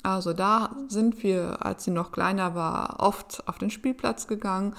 Also 0.02 0.32
da 0.32 0.76
sind 0.88 1.22
wir, 1.22 1.64
als 1.64 1.84
sie 1.84 1.90
noch 1.90 2.12
kleiner 2.12 2.54
war, 2.54 2.96
oft 3.00 3.46
auf 3.46 3.58
den 3.58 3.70
Spielplatz 3.70 4.26
gegangen. 4.26 4.74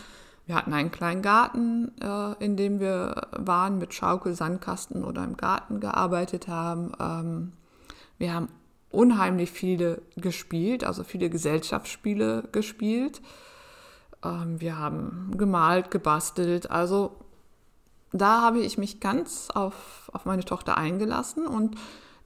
Wir 0.45 0.55
hatten 0.55 0.73
einen 0.73 0.91
kleinen 0.91 1.21
Garten, 1.21 1.91
äh, 2.01 2.43
in 2.43 2.57
dem 2.57 2.79
wir 2.79 3.27
waren, 3.31 3.77
mit 3.77 3.93
Schaukel, 3.93 4.33
Sandkasten 4.33 5.03
oder 5.03 5.23
im 5.23 5.37
Garten 5.37 5.79
gearbeitet 5.79 6.47
haben. 6.47 6.91
Ähm, 6.99 7.53
wir 8.17 8.33
haben 8.33 8.49
unheimlich 8.91 9.51
viele 9.51 10.01
gespielt, 10.15 10.83
also 10.83 11.03
viele 11.03 11.29
Gesellschaftsspiele 11.29 12.45
gespielt. 12.51 13.21
Ähm, 14.23 14.59
wir 14.59 14.77
haben 14.77 15.33
gemalt, 15.37 15.91
gebastelt. 15.91 16.71
Also 16.71 17.15
da 18.11 18.41
habe 18.41 18.59
ich 18.59 18.77
mich 18.77 18.99
ganz 18.99 19.49
auf, 19.53 20.09
auf 20.13 20.25
meine 20.25 20.45
Tochter 20.45 20.77
eingelassen 20.77 21.45
und 21.45 21.75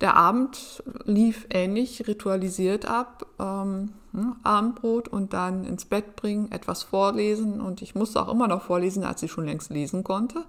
der 0.01 0.15
Abend 0.15 0.83
lief 1.05 1.47
ähnlich 1.49 2.07
ritualisiert 2.07 2.85
ab. 2.85 3.25
Ähm, 3.39 3.93
hm, 4.11 4.35
Abendbrot 4.43 5.07
und 5.07 5.33
dann 5.33 5.65
ins 5.65 5.85
Bett 5.85 6.15
bringen, 6.15 6.51
etwas 6.51 6.83
vorlesen. 6.83 7.61
Und 7.61 7.81
ich 7.81 7.95
musste 7.95 8.21
auch 8.21 8.31
immer 8.31 8.47
noch 8.47 8.63
vorlesen, 8.63 9.03
als 9.03 9.21
sie 9.21 9.29
schon 9.29 9.45
längst 9.45 9.69
lesen 9.69 10.03
konnte. 10.03 10.43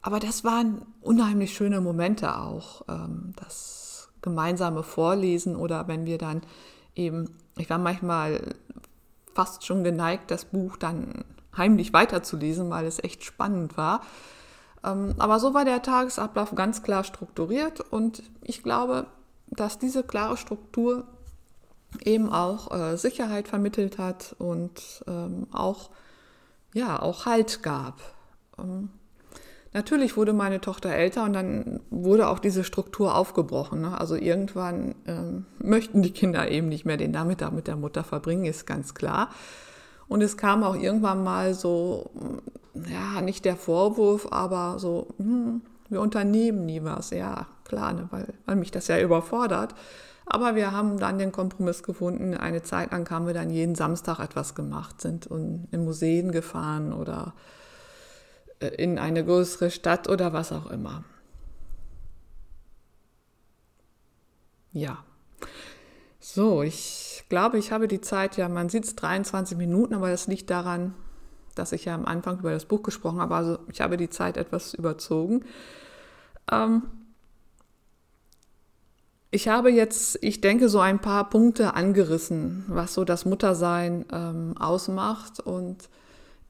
Aber 0.00 0.20
das 0.20 0.44
waren 0.44 0.82
unheimlich 1.00 1.54
schöne 1.54 1.80
Momente 1.80 2.36
auch. 2.38 2.82
Ähm, 2.88 3.34
das 3.36 4.08
gemeinsame 4.22 4.82
Vorlesen 4.82 5.56
oder 5.56 5.88
wenn 5.88 6.06
wir 6.06 6.18
dann 6.18 6.42
eben, 6.94 7.36
ich 7.56 7.68
war 7.68 7.78
manchmal 7.78 8.54
fast 9.34 9.66
schon 9.66 9.84
geneigt, 9.84 10.30
das 10.30 10.46
Buch 10.46 10.76
dann 10.76 11.24
heimlich 11.56 11.92
weiterzulesen, 11.92 12.70
weil 12.70 12.86
es 12.86 13.02
echt 13.02 13.24
spannend 13.24 13.76
war. 13.76 14.00
Ähm, 14.84 15.14
aber 15.18 15.40
so 15.40 15.54
war 15.54 15.64
der 15.64 15.82
Tagesablauf 15.82 16.54
ganz 16.54 16.82
klar 16.82 17.04
strukturiert 17.04 17.80
und 17.80 18.22
ich 18.42 18.62
glaube, 18.62 19.06
dass 19.50 19.78
diese 19.78 20.02
klare 20.02 20.36
Struktur 20.36 21.04
eben 22.04 22.30
auch 22.30 22.70
äh, 22.70 22.96
Sicherheit 22.96 23.48
vermittelt 23.48 23.98
hat 23.98 24.36
und 24.38 25.04
ähm, 25.06 25.46
auch, 25.52 25.90
ja, 26.74 27.00
auch 27.00 27.26
Halt 27.26 27.62
gab. 27.62 28.00
Ähm, 28.58 28.90
natürlich 29.72 30.16
wurde 30.16 30.32
meine 30.32 30.60
Tochter 30.60 30.90
älter 30.90 31.24
und 31.24 31.32
dann 31.32 31.80
wurde 31.90 32.28
auch 32.28 32.38
diese 32.38 32.62
Struktur 32.62 33.14
aufgebrochen. 33.14 33.80
Ne? 33.80 33.98
Also 33.98 34.16
irgendwann 34.16 34.94
ähm, 35.06 35.46
möchten 35.58 36.02
die 36.02 36.12
Kinder 36.12 36.50
eben 36.50 36.68
nicht 36.68 36.84
mehr 36.84 36.98
den 36.98 37.10
Nachmittag 37.10 37.52
mit 37.52 37.66
der 37.66 37.76
Mutter 37.76 38.04
verbringen, 38.04 38.44
ist 38.44 38.66
ganz 38.66 38.94
klar. 38.94 39.30
Und 40.08 40.22
es 40.22 40.36
kam 40.36 40.62
auch 40.64 40.74
irgendwann 40.74 41.22
mal 41.22 41.54
so 41.54 42.10
ja, 42.90 43.20
nicht 43.20 43.44
der 43.44 43.56
Vorwurf, 43.56 44.28
aber 44.30 44.78
so, 44.78 45.08
hm, 45.18 45.62
wir 45.88 46.00
unternehmen 46.00 46.66
nie 46.66 46.82
was. 46.84 47.10
Ja, 47.10 47.46
klar, 47.64 47.92
ne, 47.92 48.08
weil, 48.10 48.34
weil 48.46 48.56
mich 48.56 48.70
das 48.70 48.88
ja 48.88 49.00
überfordert. 49.00 49.74
Aber 50.26 50.54
wir 50.54 50.72
haben 50.72 50.98
dann 50.98 51.18
den 51.18 51.32
Kompromiss 51.32 51.82
gefunden. 51.82 52.34
Eine 52.34 52.62
Zeit 52.62 52.92
lang 52.92 53.08
haben 53.10 53.26
wir 53.26 53.34
dann 53.34 53.48
jeden 53.48 53.74
Samstag 53.74 54.18
etwas 54.20 54.54
gemacht, 54.54 55.00
sind 55.00 55.26
in 55.26 55.84
Museen 55.84 56.32
gefahren 56.32 56.92
oder 56.92 57.32
äh, 58.60 58.66
in 58.66 58.98
eine 58.98 59.24
größere 59.24 59.70
Stadt 59.70 60.08
oder 60.08 60.34
was 60.34 60.52
auch 60.52 60.70
immer. 60.70 61.04
Ja. 64.72 64.98
So, 66.20 66.62
ich 66.62 67.24
glaube, 67.30 67.58
ich 67.58 67.72
habe 67.72 67.88
die 67.88 68.02
Zeit, 68.02 68.36
ja, 68.36 68.50
man 68.50 68.68
sieht 68.68 68.84
es 68.84 68.96
23 68.96 69.56
Minuten, 69.56 69.94
aber 69.94 70.10
das 70.10 70.26
liegt 70.26 70.50
daran, 70.50 70.94
dass 71.58 71.72
ich 71.72 71.84
ja 71.84 71.94
am 71.94 72.04
Anfang 72.06 72.38
über 72.38 72.50
das 72.50 72.64
Buch 72.64 72.82
gesprochen 72.82 73.20
habe. 73.20 73.34
Also 73.34 73.58
ich 73.70 73.80
habe 73.80 73.96
die 73.96 74.10
Zeit 74.10 74.36
etwas 74.36 74.74
überzogen. 74.74 75.44
Ähm 76.50 76.82
ich 79.30 79.48
habe 79.48 79.70
jetzt, 79.70 80.18
ich 80.22 80.40
denke, 80.40 80.68
so 80.68 80.80
ein 80.80 81.00
paar 81.00 81.28
Punkte 81.28 81.74
angerissen, 81.74 82.64
was 82.68 82.94
so 82.94 83.04
das 83.04 83.26
Muttersein 83.26 84.06
ähm, 84.10 84.54
ausmacht. 84.58 85.40
Und 85.40 85.90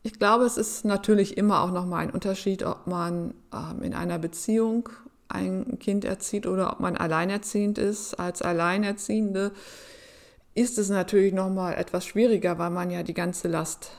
ich 0.04 0.18
glaube, 0.18 0.44
es 0.44 0.56
ist 0.56 0.84
natürlich 0.84 1.36
immer 1.36 1.62
auch 1.62 1.72
nochmal 1.72 2.04
ein 2.04 2.10
Unterschied, 2.10 2.62
ob 2.62 2.86
man 2.86 3.34
ähm, 3.52 3.82
in 3.82 3.94
einer 3.94 4.18
Beziehung 4.18 4.88
ein 5.28 5.78
Kind 5.80 6.04
erzieht 6.04 6.46
oder 6.46 6.72
ob 6.72 6.80
man 6.80 6.96
alleinerziehend 6.96 7.78
ist. 7.78 8.14
Als 8.14 8.42
Alleinerziehende 8.42 9.50
ist 10.54 10.78
es 10.78 10.88
natürlich 10.88 11.34
nochmal 11.34 11.74
etwas 11.74 12.06
schwieriger, 12.06 12.58
weil 12.58 12.70
man 12.70 12.90
ja 12.90 13.02
die 13.02 13.14
ganze 13.14 13.48
Last 13.48 13.90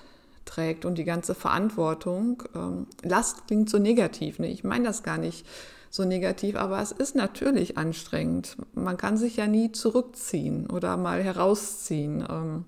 trägt 0.50 0.86
und 0.86 0.96
die 0.96 1.04
ganze 1.04 1.36
Verantwortung. 1.36 2.44
Ähm, 2.56 2.88
Last 3.04 3.48
klingt 3.48 3.70
so 3.70 3.78
negativ. 3.78 4.40
Ne? 4.40 4.48
Ich 4.48 4.64
meine 4.64 4.86
das 4.86 5.04
gar 5.04 5.18
nicht 5.18 5.46
so 5.90 6.06
negativ, 6.06 6.56
aber 6.56 6.82
es 6.82 6.92
ist 6.92 7.16
natürlich 7.16 7.78
anstrengend. 7.78 8.58
Man 8.74 8.98
kann 8.98 9.18
sich 9.18 9.38
ja 9.38 9.48
nie 9.48 9.72
zurückziehen 9.72 10.70
oder 10.70 10.98
mal 10.98 11.24
herausziehen. 11.24 12.26
Ähm, 12.30 12.66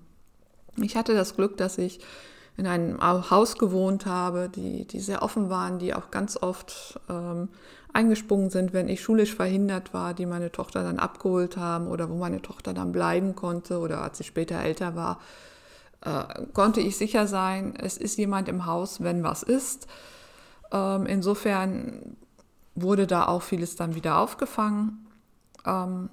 ich 0.76 0.96
hatte 0.96 1.14
das 1.14 1.36
Glück, 1.36 1.56
dass 1.56 1.78
ich 1.78 2.00
in 2.56 2.66
einem 2.66 3.00
Haus 3.00 3.56
gewohnt 3.56 4.06
habe, 4.06 4.50
die, 4.54 4.86
die 4.86 5.00
sehr 5.00 5.22
offen 5.22 5.48
waren, 5.48 5.78
die 5.78 5.94
auch 5.94 6.10
ganz 6.10 6.36
oft 6.36 7.00
ähm, 7.08 7.48
eingesprungen 7.92 8.50
sind, 8.50 8.72
wenn 8.72 8.88
ich 8.88 9.02
schulisch 9.02 9.34
verhindert 9.34 9.94
war, 9.94 10.14
die 10.14 10.26
meine 10.26 10.52
Tochter 10.52 10.82
dann 10.82 10.98
abgeholt 10.98 11.56
haben 11.56 11.88
oder 11.88 12.10
wo 12.10 12.16
meine 12.16 12.42
Tochter 12.42 12.74
dann 12.74 12.92
bleiben 12.92 13.34
konnte 13.34 13.78
oder 13.78 14.02
als 14.02 14.18
sie 14.18 14.24
später 14.24 14.60
älter 14.60 14.96
war, 14.96 15.20
äh, 16.04 16.46
konnte 16.52 16.80
ich 16.80 16.96
sicher 16.96 17.26
sein, 17.26 17.74
es 17.78 17.96
ist 17.96 18.18
jemand 18.18 18.48
im 18.48 18.66
Haus, 18.66 19.02
wenn 19.02 19.22
was 19.22 19.42
ist. 19.42 19.86
Ähm, 20.72 21.06
insofern 21.06 22.16
wurde 22.74 23.06
da 23.06 23.26
auch 23.26 23.42
vieles 23.42 23.76
dann 23.76 23.94
wieder 23.94 24.18
aufgefangen. 24.18 25.06
Ähm, 25.66 26.10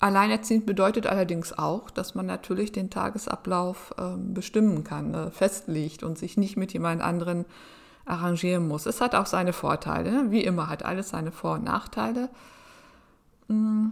alleinerziehend 0.00 0.66
bedeutet 0.66 1.06
allerdings 1.06 1.56
auch, 1.56 1.90
dass 1.90 2.14
man 2.14 2.26
natürlich 2.26 2.72
den 2.72 2.90
Tagesablauf 2.90 3.94
äh, 3.98 4.16
bestimmen 4.16 4.84
kann, 4.84 5.14
äh, 5.14 5.30
festlegt 5.30 6.02
und 6.02 6.18
sich 6.18 6.36
nicht 6.36 6.56
mit 6.56 6.72
jemand 6.72 7.02
anderen 7.02 7.44
arrangieren 8.04 8.66
muss. 8.66 8.86
Es 8.86 9.00
hat 9.00 9.14
auch 9.14 9.26
seine 9.26 9.52
Vorteile. 9.52 10.10
Ne? 10.10 10.30
Wie 10.30 10.42
immer 10.42 10.68
hat 10.68 10.84
alles 10.84 11.10
seine 11.10 11.30
Vor- 11.30 11.54
und 11.54 11.64
Nachteile. 11.64 12.30
Mm. 13.48 13.88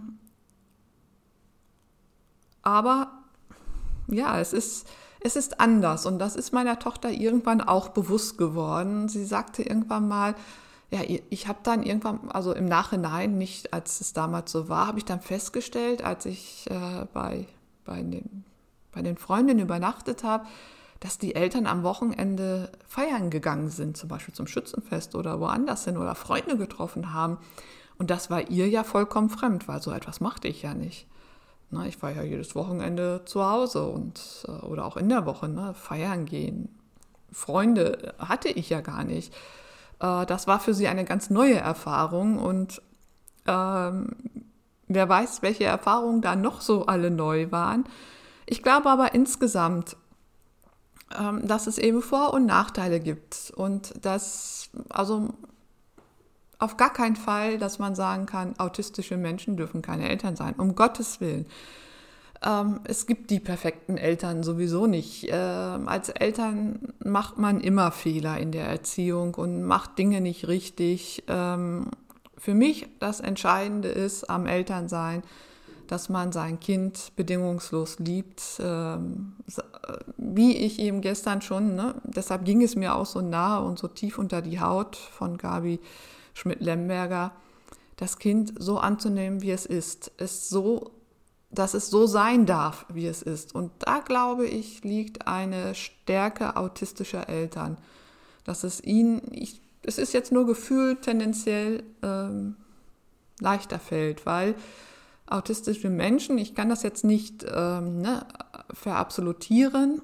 Aber 2.63 3.11
ja, 4.07 4.39
es 4.39 4.53
ist, 4.53 4.87
es 5.23 5.35
ist 5.35 5.59
anders 5.59 6.05
und 6.05 6.19
das 6.19 6.35
ist 6.35 6.51
meiner 6.51 6.79
Tochter 6.79 7.11
irgendwann 7.11 7.61
auch 7.61 7.89
bewusst 7.89 8.37
geworden. 8.37 9.07
Sie 9.07 9.25
sagte 9.25 9.63
irgendwann 9.63 10.07
mal, 10.07 10.35
ja, 10.89 10.99
ich 11.29 11.47
habe 11.47 11.59
dann 11.63 11.83
irgendwann, 11.83 12.29
also 12.31 12.53
im 12.53 12.65
Nachhinein, 12.65 13.37
nicht 13.37 13.73
als 13.73 14.01
es 14.01 14.13
damals 14.13 14.51
so 14.51 14.67
war, 14.67 14.87
habe 14.87 14.97
ich 14.97 15.05
dann 15.05 15.21
festgestellt, 15.21 16.03
als 16.03 16.25
ich 16.25 16.69
äh, 16.69 17.05
bei, 17.13 17.47
bei, 17.85 18.01
den, 18.01 18.43
bei 18.91 19.01
den 19.01 19.17
Freundinnen 19.17 19.61
übernachtet 19.61 20.23
habe, 20.23 20.45
dass 20.99 21.17
die 21.17 21.33
Eltern 21.33 21.65
am 21.65 21.83
Wochenende 21.83 22.71
feiern 22.87 23.29
gegangen 23.29 23.69
sind, 23.69 23.95
zum 23.95 24.09
Beispiel 24.09 24.33
zum 24.33 24.47
Schützenfest 24.47 25.15
oder 25.15 25.39
woanders 25.39 25.85
hin 25.85 25.97
oder 25.97 26.13
Freunde 26.13 26.57
getroffen 26.57 27.13
haben. 27.13 27.37
Und 27.97 28.09
das 28.09 28.29
war 28.29 28.49
ihr 28.49 28.67
ja 28.67 28.83
vollkommen 28.83 29.29
fremd, 29.29 29.67
weil 29.67 29.81
so 29.81 29.91
etwas 29.91 30.19
machte 30.19 30.47
ich 30.47 30.61
ja 30.63 30.73
nicht. 30.73 31.07
Na, 31.71 31.85
ich 31.85 32.01
war 32.01 32.11
ja 32.11 32.21
jedes 32.21 32.53
Wochenende 32.53 33.21
zu 33.25 33.45
Hause 33.45 33.87
und 33.87 34.45
äh, 34.47 34.65
oder 34.65 34.85
auch 34.85 34.97
in 34.97 35.07
der 35.07 35.25
Woche, 35.25 35.47
ne, 35.47 35.73
feiern 35.73 36.25
gehen. 36.25 36.67
Freunde 37.31 38.13
hatte 38.19 38.49
ich 38.49 38.69
ja 38.69 38.81
gar 38.81 39.05
nicht. 39.05 39.33
Äh, 40.01 40.25
das 40.25 40.47
war 40.47 40.59
für 40.59 40.73
sie 40.73 40.89
eine 40.89 41.05
ganz 41.05 41.29
neue 41.29 41.55
Erfahrung 41.55 42.39
und 42.39 42.81
ähm, 43.47 44.09
wer 44.87 45.07
weiß, 45.07 45.41
welche 45.41 45.63
Erfahrungen 45.63 46.21
da 46.21 46.35
noch 46.35 46.59
so 46.59 46.85
alle 46.87 47.09
neu 47.09 47.51
waren. 47.51 47.85
Ich 48.45 48.63
glaube 48.63 48.89
aber 48.89 49.13
insgesamt, 49.13 49.95
ähm, 51.17 51.47
dass 51.47 51.67
es 51.67 51.77
eben 51.77 52.01
Vor- 52.01 52.33
und 52.33 52.45
Nachteile 52.45 52.99
gibt 52.99 53.53
und 53.55 53.93
dass, 54.05 54.69
also 54.89 55.29
auf 56.61 56.77
gar 56.77 56.93
keinen 56.93 57.15
Fall, 57.15 57.57
dass 57.57 57.79
man 57.79 57.95
sagen 57.95 58.27
kann, 58.27 58.53
autistische 58.59 59.17
Menschen 59.17 59.57
dürfen 59.57 59.81
keine 59.81 60.07
Eltern 60.07 60.35
sein, 60.35 60.53
um 60.57 60.75
Gottes 60.75 61.19
Willen. 61.19 61.47
Ähm, 62.43 62.81
es 62.83 63.07
gibt 63.07 63.31
die 63.31 63.39
perfekten 63.39 63.97
Eltern 63.97 64.43
sowieso 64.43 64.85
nicht. 64.85 65.27
Ähm, 65.29 65.87
als 65.87 66.09
Eltern 66.09 66.93
macht 67.03 67.39
man 67.39 67.61
immer 67.61 67.91
Fehler 67.91 68.37
in 68.37 68.51
der 68.51 68.67
Erziehung 68.67 69.33
und 69.35 69.63
macht 69.63 69.97
Dinge 69.97 70.21
nicht 70.21 70.47
richtig. 70.47 71.23
Ähm, 71.27 71.87
für 72.37 72.53
mich 72.53 72.87
das 72.99 73.21
Entscheidende 73.21 73.89
ist 73.89 74.29
am 74.29 74.45
Elternsein, 74.45 75.23
dass 75.87 76.09
man 76.09 76.31
sein 76.31 76.59
Kind 76.59 77.11
bedingungslos 77.15 77.97
liebt, 77.97 78.41
ähm, 78.59 79.33
wie 80.17 80.55
ich 80.57 80.79
eben 80.79 81.01
gestern 81.01 81.41
schon, 81.41 81.75
ne? 81.75 81.95
deshalb 82.03 82.45
ging 82.45 82.61
es 82.61 82.75
mir 82.75 82.95
auch 82.95 83.07
so 83.07 83.19
nahe 83.19 83.65
und 83.65 83.79
so 83.79 83.87
tief 83.87 84.19
unter 84.19 84.43
die 84.43 84.59
Haut 84.59 84.95
von 84.95 85.37
Gabi 85.37 85.79
Schmidt-Lemberger, 86.33 87.31
das 87.97 88.17
Kind 88.17 88.53
so 88.57 88.79
anzunehmen, 88.79 89.41
wie 89.41 89.51
es 89.51 89.65
ist, 89.65 90.11
es 90.17 90.49
so 90.49 90.91
dass 91.51 91.73
es 91.73 91.89
so 91.89 92.07
sein 92.07 92.45
darf, 92.45 92.85
wie 92.89 93.07
es 93.07 93.21
ist. 93.21 93.53
Und 93.53 93.71
da 93.79 93.99
glaube 93.99 94.47
ich, 94.47 94.83
liegt 94.83 95.27
eine 95.27 95.75
Stärke 95.75 96.55
autistischer 96.55 97.27
Eltern, 97.27 97.77
dass 98.45 98.63
es 98.63 98.81
ihnen, 98.81 99.21
ich, 99.31 99.61
es 99.83 99.97
ist 99.97 100.13
jetzt 100.13 100.31
nur 100.31 100.45
gefühlt 100.45 101.01
tendenziell 101.01 101.83
ähm, 102.01 102.55
leichter 103.39 103.79
fällt, 103.79 104.25
weil 104.25 104.55
autistische 105.25 105.89
Menschen, 105.89 106.37
ich 106.37 106.55
kann 106.55 106.69
das 106.69 106.83
jetzt 106.83 107.03
nicht 107.03 107.45
ähm, 107.53 108.01
ne, 108.01 108.25
verabsolutieren, 108.73 110.01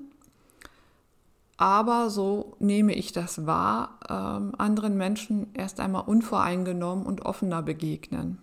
aber 1.57 2.11
so 2.11 2.55
nehme 2.59 2.93
ich 2.93 3.11
das 3.11 3.47
wahr, 3.47 3.99
ähm, 4.09 4.53
anderen 4.57 4.95
Menschen 4.95 5.47
erst 5.53 5.79
einmal 5.79 6.03
unvoreingenommen 6.05 7.05
und 7.05 7.25
offener 7.25 7.63
begegnen. 7.63 8.39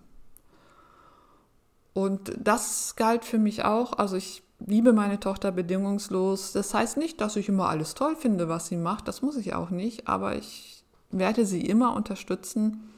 Und 1.93 2.33
das 2.39 2.97
galt 2.97 3.25
für 3.25 3.39
mich 3.39 3.65
auch. 3.65 3.93
Also 3.93 4.17
ich 4.17 4.43
liebe 4.59 4.93
meine 4.93 5.21
Tochter 5.21 5.53
bedingungslos. 5.53 6.53
Das 6.53 6.75
heißt 6.75 6.97
nicht, 6.97 7.21
dass 7.21 7.37
ich 7.37 7.49
immer 7.49 7.69
alles 7.69 7.95
toll 7.95 8.17
finde, 8.17 8.49
was 8.49 8.67
sie 8.67 8.77
macht. 8.77 9.07
Das 9.07 9.23
muss 9.23 9.37
ich 9.37 9.55
auch 9.55 9.71
nicht. 9.71 10.09
Aber 10.09 10.37
ich 10.37 10.85
werde 11.11 11.47
sie 11.47 11.61
immer 11.61 11.95
unterstützen. 11.95 12.91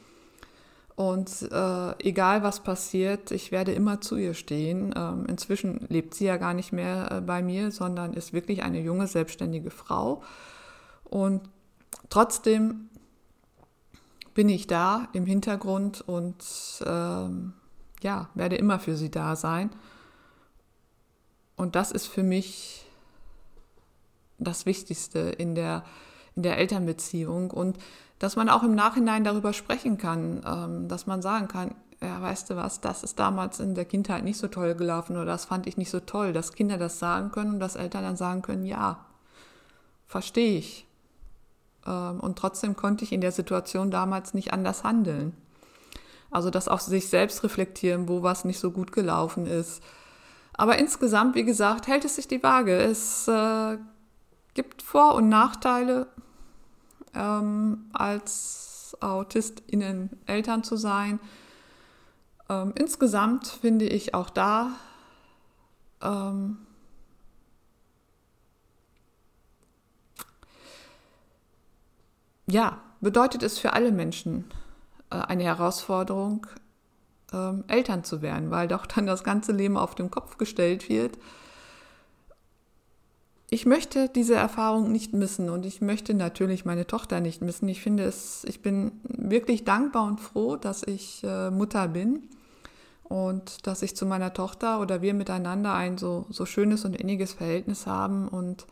Und 0.96 1.42
äh, 1.52 1.98
egal 2.02 2.42
was 2.42 2.60
passiert, 2.60 3.30
ich 3.30 3.52
werde 3.52 3.72
immer 3.72 4.00
zu 4.00 4.16
ihr 4.16 4.32
stehen. 4.32 4.94
Ähm, 4.96 5.26
inzwischen 5.28 5.86
lebt 5.90 6.14
sie 6.14 6.24
ja 6.24 6.38
gar 6.38 6.54
nicht 6.54 6.72
mehr 6.72 7.10
äh, 7.10 7.20
bei 7.20 7.42
mir, 7.42 7.70
sondern 7.70 8.14
ist 8.14 8.32
wirklich 8.32 8.62
eine 8.62 8.80
junge, 8.80 9.06
selbstständige 9.06 9.70
Frau. 9.70 10.22
Und 11.04 11.42
trotzdem 12.08 12.88
bin 14.32 14.48
ich 14.48 14.66
da 14.66 15.08
im 15.12 15.26
Hintergrund 15.26 16.00
und 16.00 16.42
ähm, 16.86 17.52
ja, 18.02 18.30
werde 18.34 18.56
immer 18.56 18.78
für 18.78 18.96
sie 18.96 19.10
da 19.10 19.36
sein. 19.36 19.70
Und 21.56 21.74
das 21.74 21.90
ist 21.90 22.06
für 22.06 22.22
mich 22.22 22.86
das 24.38 24.64
Wichtigste 24.64 25.18
in 25.18 25.54
der, 25.54 25.84
in 26.34 26.42
der 26.42 26.56
Elternbeziehung. 26.56 27.50
Und 27.50 27.78
dass 28.18 28.36
man 28.36 28.48
auch 28.48 28.62
im 28.62 28.74
Nachhinein 28.74 29.24
darüber 29.24 29.52
sprechen 29.52 29.98
kann, 29.98 30.42
ähm, 30.46 30.88
dass 30.88 31.06
man 31.06 31.22
sagen 31.22 31.48
kann, 31.48 31.74
ja, 32.02 32.20
weißt 32.20 32.50
du 32.50 32.56
was, 32.56 32.80
das 32.80 33.02
ist 33.02 33.18
damals 33.18 33.58
in 33.60 33.74
der 33.74 33.84
Kindheit 33.84 34.22
nicht 34.24 34.38
so 34.38 34.48
toll 34.48 34.74
gelaufen 34.74 35.16
oder 35.16 35.26
das 35.26 35.46
fand 35.46 35.66
ich 35.66 35.76
nicht 35.76 35.90
so 35.90 36.00
toll, 36.00 36.32
dass 36.32 36.52
Kinder 36.52 36.76
das 36.78 36.98
sagen 36.98 37.30
können 37.30 37.54
und 37.54 37.60
dass 37.60 37.76
Eltern 37.76 38.02
dann 38.02 38.16
sagen 38.16 38.42
können, 38.42 38.64
ja, 38.64 39.06
verstehe 40.06 40.58
ich. 40.58 40.86
Ähm, 41.86 42.20
und 42.20 42.38
trotzdem 42.38 42.76
konnte 42.76 43.04
ich 43.04 43.12
in 43.12 43.20
der 43.20 43.32
Situation 43.32 43.90
damals 43.90 44.34
nicht 44.34 44.52
anders 44.52 44.84
handeln. 44.84 45.34
Also 46.30 46.50
das 46.50 46.68
auch 46.68 46.80
sich 46.80 47.08
selbst 47.08 47.42
reflektieren, 47.44 48.08
wo 48.08 48.22
was 48.22 48.44
nicht 48.44 48.58
so 48.58 48.70
gut 48.70 48.92
gelaufen 48.92 49.46
ist. 49.46 49.82
Aber 50.52 50.78
insgesamt, 50.78 51.34
wie 51.34 51.44
gesagt, 51.44 51.86
hält 51.86 52.04
es 52.04 52.16
sich 52.16 52.28
die 52.28 52.42
Waage. 52.42 52.76
Es 52.76 53.28
äh, 53.28 53.78
gibt 54.54 54.82
Vor- 54.82 55.14
und 55.14 55.28
Nachteile, 55.28 56.08
ähm, 57.16 57.86
als 57.92 58.96
AutistInnen 59.00 60.10
Eltern 60.26 60.62
zu 60.62 60.76
sein. 60.76 61.18
Ähm, 62.48 62.72
insgesamt 62.76 63.48
finde 63.48 63.86
ich 63.86 64.14
auch 64.14 64.30
da 64.30 64.70
ähm, 66.02 66.58
ja, 72.46 72.80
bedeutet 73.00 73.42
es 73.42 73.58
für 73.58 73.72
alle 73.72 73.92
Menschen 73.92 74.44
äh, 75.10 75.16
eine 75.16 75.44
Herausforderung, 75.44 76.46
ähm, 77.32 77.64
Eltern 77.66 78.04
zu 78.04 78.22
werden, 78.22 78.50
weil 78.50 78.68
doch 78.68 78.86
dann 78.86 79.06
das 79.06 79.24
ganze 79.24 79.52
Leben 79.52 79.76
auf 79.76 79.94
den 79.94 80.10
Kopf 80.10 80.38
gestellt 80.38 80.88
wird. 80.88 81.18
Ich 83.48 83.64
möchte 83.64 84.08
diese 84.08 84.34
Erfahrung 84.34 84.90
nicht 84.90 85.12
missen 85.12 85.50
und 85.50 85.66
ich 85.66 85.80
möchte 85.80 86.14
natürlich 86.14 86.64
meine 86.64 86.86
Tochter 86.86 87.20
nicht 87.20 87.42
missen. 87.42 87.68
Ich 87.68 87.80
finde 87.80 88.04
es, 88.04 88.44
ich 88.44 88.60
bin 88.60 88.92
wirklich 89.04 89.64
dankbar 89.64 90.04
und 90.04 90.20
froh, 90.20 90.56
dass 90.56 90.82
ich 90.82 91.22
äh, 91.22 91.50
Mutter 91.50 91.86
bin 91.86 92.28
und 93.04 93.64
dass 93.68 93.82
ich 93.82 93.94
zu 93.94 94.04
meiner 94.04 94.32
Tochter 94.32 94.80
oder 94.80 95.00
wir 95.00 95.14
miteinander 95.14 95.74
ein 95.74 95.96
so, 95.96 96.26
so 96.28 96.44
schönes 96.44 96.84
und 96.84 96.96
inniges 96.96 97.34
Verhältnis 97.34 97.86
haben 97.86 98.26
und 98.26 98.66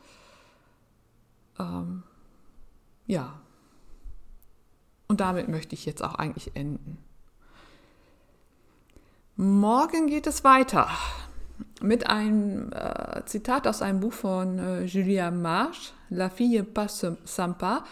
ähm, 1.60 2.02
ja, 3.06 3.34
und 5.06 5.20
damit 5.20 5.48
möchte 5.48 5.74
ich 5.74 5.86
jetzt 5.86 6.02
auch 6.02 6.16
eigentlich 6.16 6.56
enden. 6.56 6.98
Morgen 9.36 10.08
geht 10.08 10.26
es 10.26 10.42
weiter 10.42 10.88
mit 11.80 12.08
einem 12.08 12.70
äh, 12.72 13.24
Zitat 13.26 13.66
aus 13.66 13.82
einem 13.82 14.00
Buch 14.00 14.12
von 14.12 14.58
äh, 14.58 14.84
Julia 14.84 15.30
Marche, 15.30 15.92
La 16.10 16.30
fille 16.30 16.64
pas 16.64 17.04
sympa. 17.24 17.84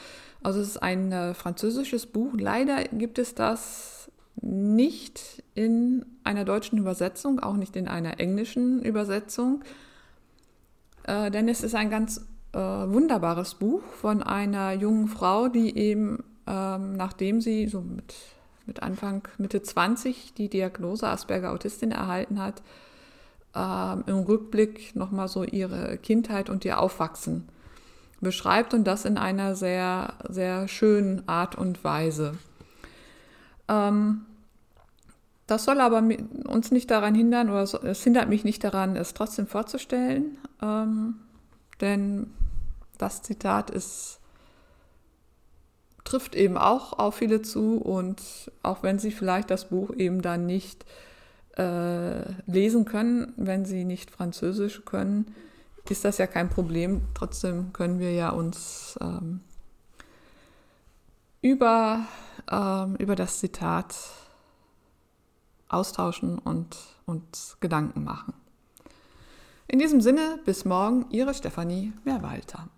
Also 0.43 0.61
es 0.61 0.69
ist 0.69 0.83
ein 0.83 1.13
äh, 1.13 1.35
französisches 1.35 2.07
Buch. 2.07 2.33
Leider 2.39 2.85
gibt 2.85 3.19
es 3.19 3.35
das 3.35 4.11
nicht 4.41 5.43
in 5.55 6.05
einer 6.25 6.45
deutschen 6.45 6.79
Übersetzung, 6.79 7.41
auch 7.41 7.57
nicht 7.57 7.77
in 7.77 7.89
einer 7.89 8.19
englischen 8.21 8.83
Übersetzung. 8.83 9.63
Äh, 11.05 11.31
denn 11.31 11.49
es 11.49 11.63
ist 11.63 11.75
ein 11.75 11.91
ganz 11.91 12.27
äh, 12.53 12.59
wunderbares 12.59 13.55
Buch 13.55 13.83
von 14.01 14.23
einer 14.23 14.73
jungen 14.73 15.09
Frau, 15.09 15.49
die 15.49 15.77
eben 15.77 16.25
ähm, 16.47 16.97
nachdem 16.97 17.41
sie 17.41 17.69
so 17.69 17.81
mit, 17.81 18.15
mit 18.67 18.83
Anfang, 18.83 19.27
Mitte 19.39 19.63
20 19.63 20.35
die 20.35 20.49
Diagnose 20.49 21.09
Asperger 21.09 21.53
Autistin 21.53 21.93
erhalten 21.93 22.41
hat, 22.41 22.63
ähm, 23.55 24.05
im 24.07 24.19
Rückblick 24.21 24.97
nochmal 24.97 25.29
so 25.29 25.45
ihre 25.45 25.99
Kindheit 25.99 26.51
und 26.51 26.65
ihr 26.65 26.81
Aufwachsen 26.81 27.49
beschreibt 28.21 28.73
und 28.73 28.85
das 28.85 29.05
in 29.05 29.19
einer 29.19 29.55
sehr, 29.55 30.15
sehr 30.29 30.69
schönen 30.69 31.29
Art 31.29 31.57
und 31.57 31.83
Weise. 31.85 32.35
Ähm, 33.69 34.23
das 35.47 35.65
soll 35.65 35.81
aber 35.81 36.03
uns 36.47 36.71
nicht 36.71 36.91
daran 36.91 37.15
hindern, 37.15 37.51
oder 37.51 37.63
es 37.63 38.05
hindert 38.05 38.29
mich 38.29 38.45
nicht 38.45 38.63
daran, 38.65 38.97
es 38.97 39.13
trotzdem 39.13 39.47
vorzustellen, 39.47 40.39
ähm, 40.63 41.17
denn 41.81 42.33
das 42.97 43.23
Zitat 43.23 43.71
ist 43.71 44.21
trifft 46.05 46.35
eben 46.35 46.57
auch 46.57 46.99
auf 46.99 47.17
viele 47.17 47.43
zu 47.43 47.77
und 47.77 48.51
auch 48.63 48.83
wenn 48.83 48.99
sie 48.99 49.11
vielleicht 49.11 49.51
das 49.51 49.69
Buch 49.69 49.95
eben 49.97 50.21
dann 50.21 50.47
nicht 50.47 50.85
äh, 51.57 52.33
lesen 52.47 52.85
können, 52.85 53.35
wenn 53.37 53.65
sie 53.65 53.85
nicht 53.85 54.11
Französisch 54.11 54.85
können, 54.85 55.35
ist 55.89 56.05
das 56.05 56.19
ja 56.19 56.27
kein 56.27 56.49
Problem. 56.49 57.03
Trotzdem 57.15 57.73
können 57.73 57.99
wir 57.99 58.13
ja 58.13 58.31
uns 58.31 58.99
ähm, 59.01 59.41
über 61.41 62.07
ähm, 62.51 62.97
über 62.97 63.17
das 63.17 63.41
Zitat 63.41 63.95
austauschen 65.69 66.39
und 66.39 66.77
uns 67.07 67.57
Gedanken 67.61 68.05
machen. 68.05 68.35
In 69.67 69.79
diesem 69.79 70.01
Sinne, 70.01 70.39
bis 70.45 70.65
morgen, 70.65 71.07
Ihre 71.11 71.35
Stefanie 71.35 71.93
Mehrwalter. 72.05 72.69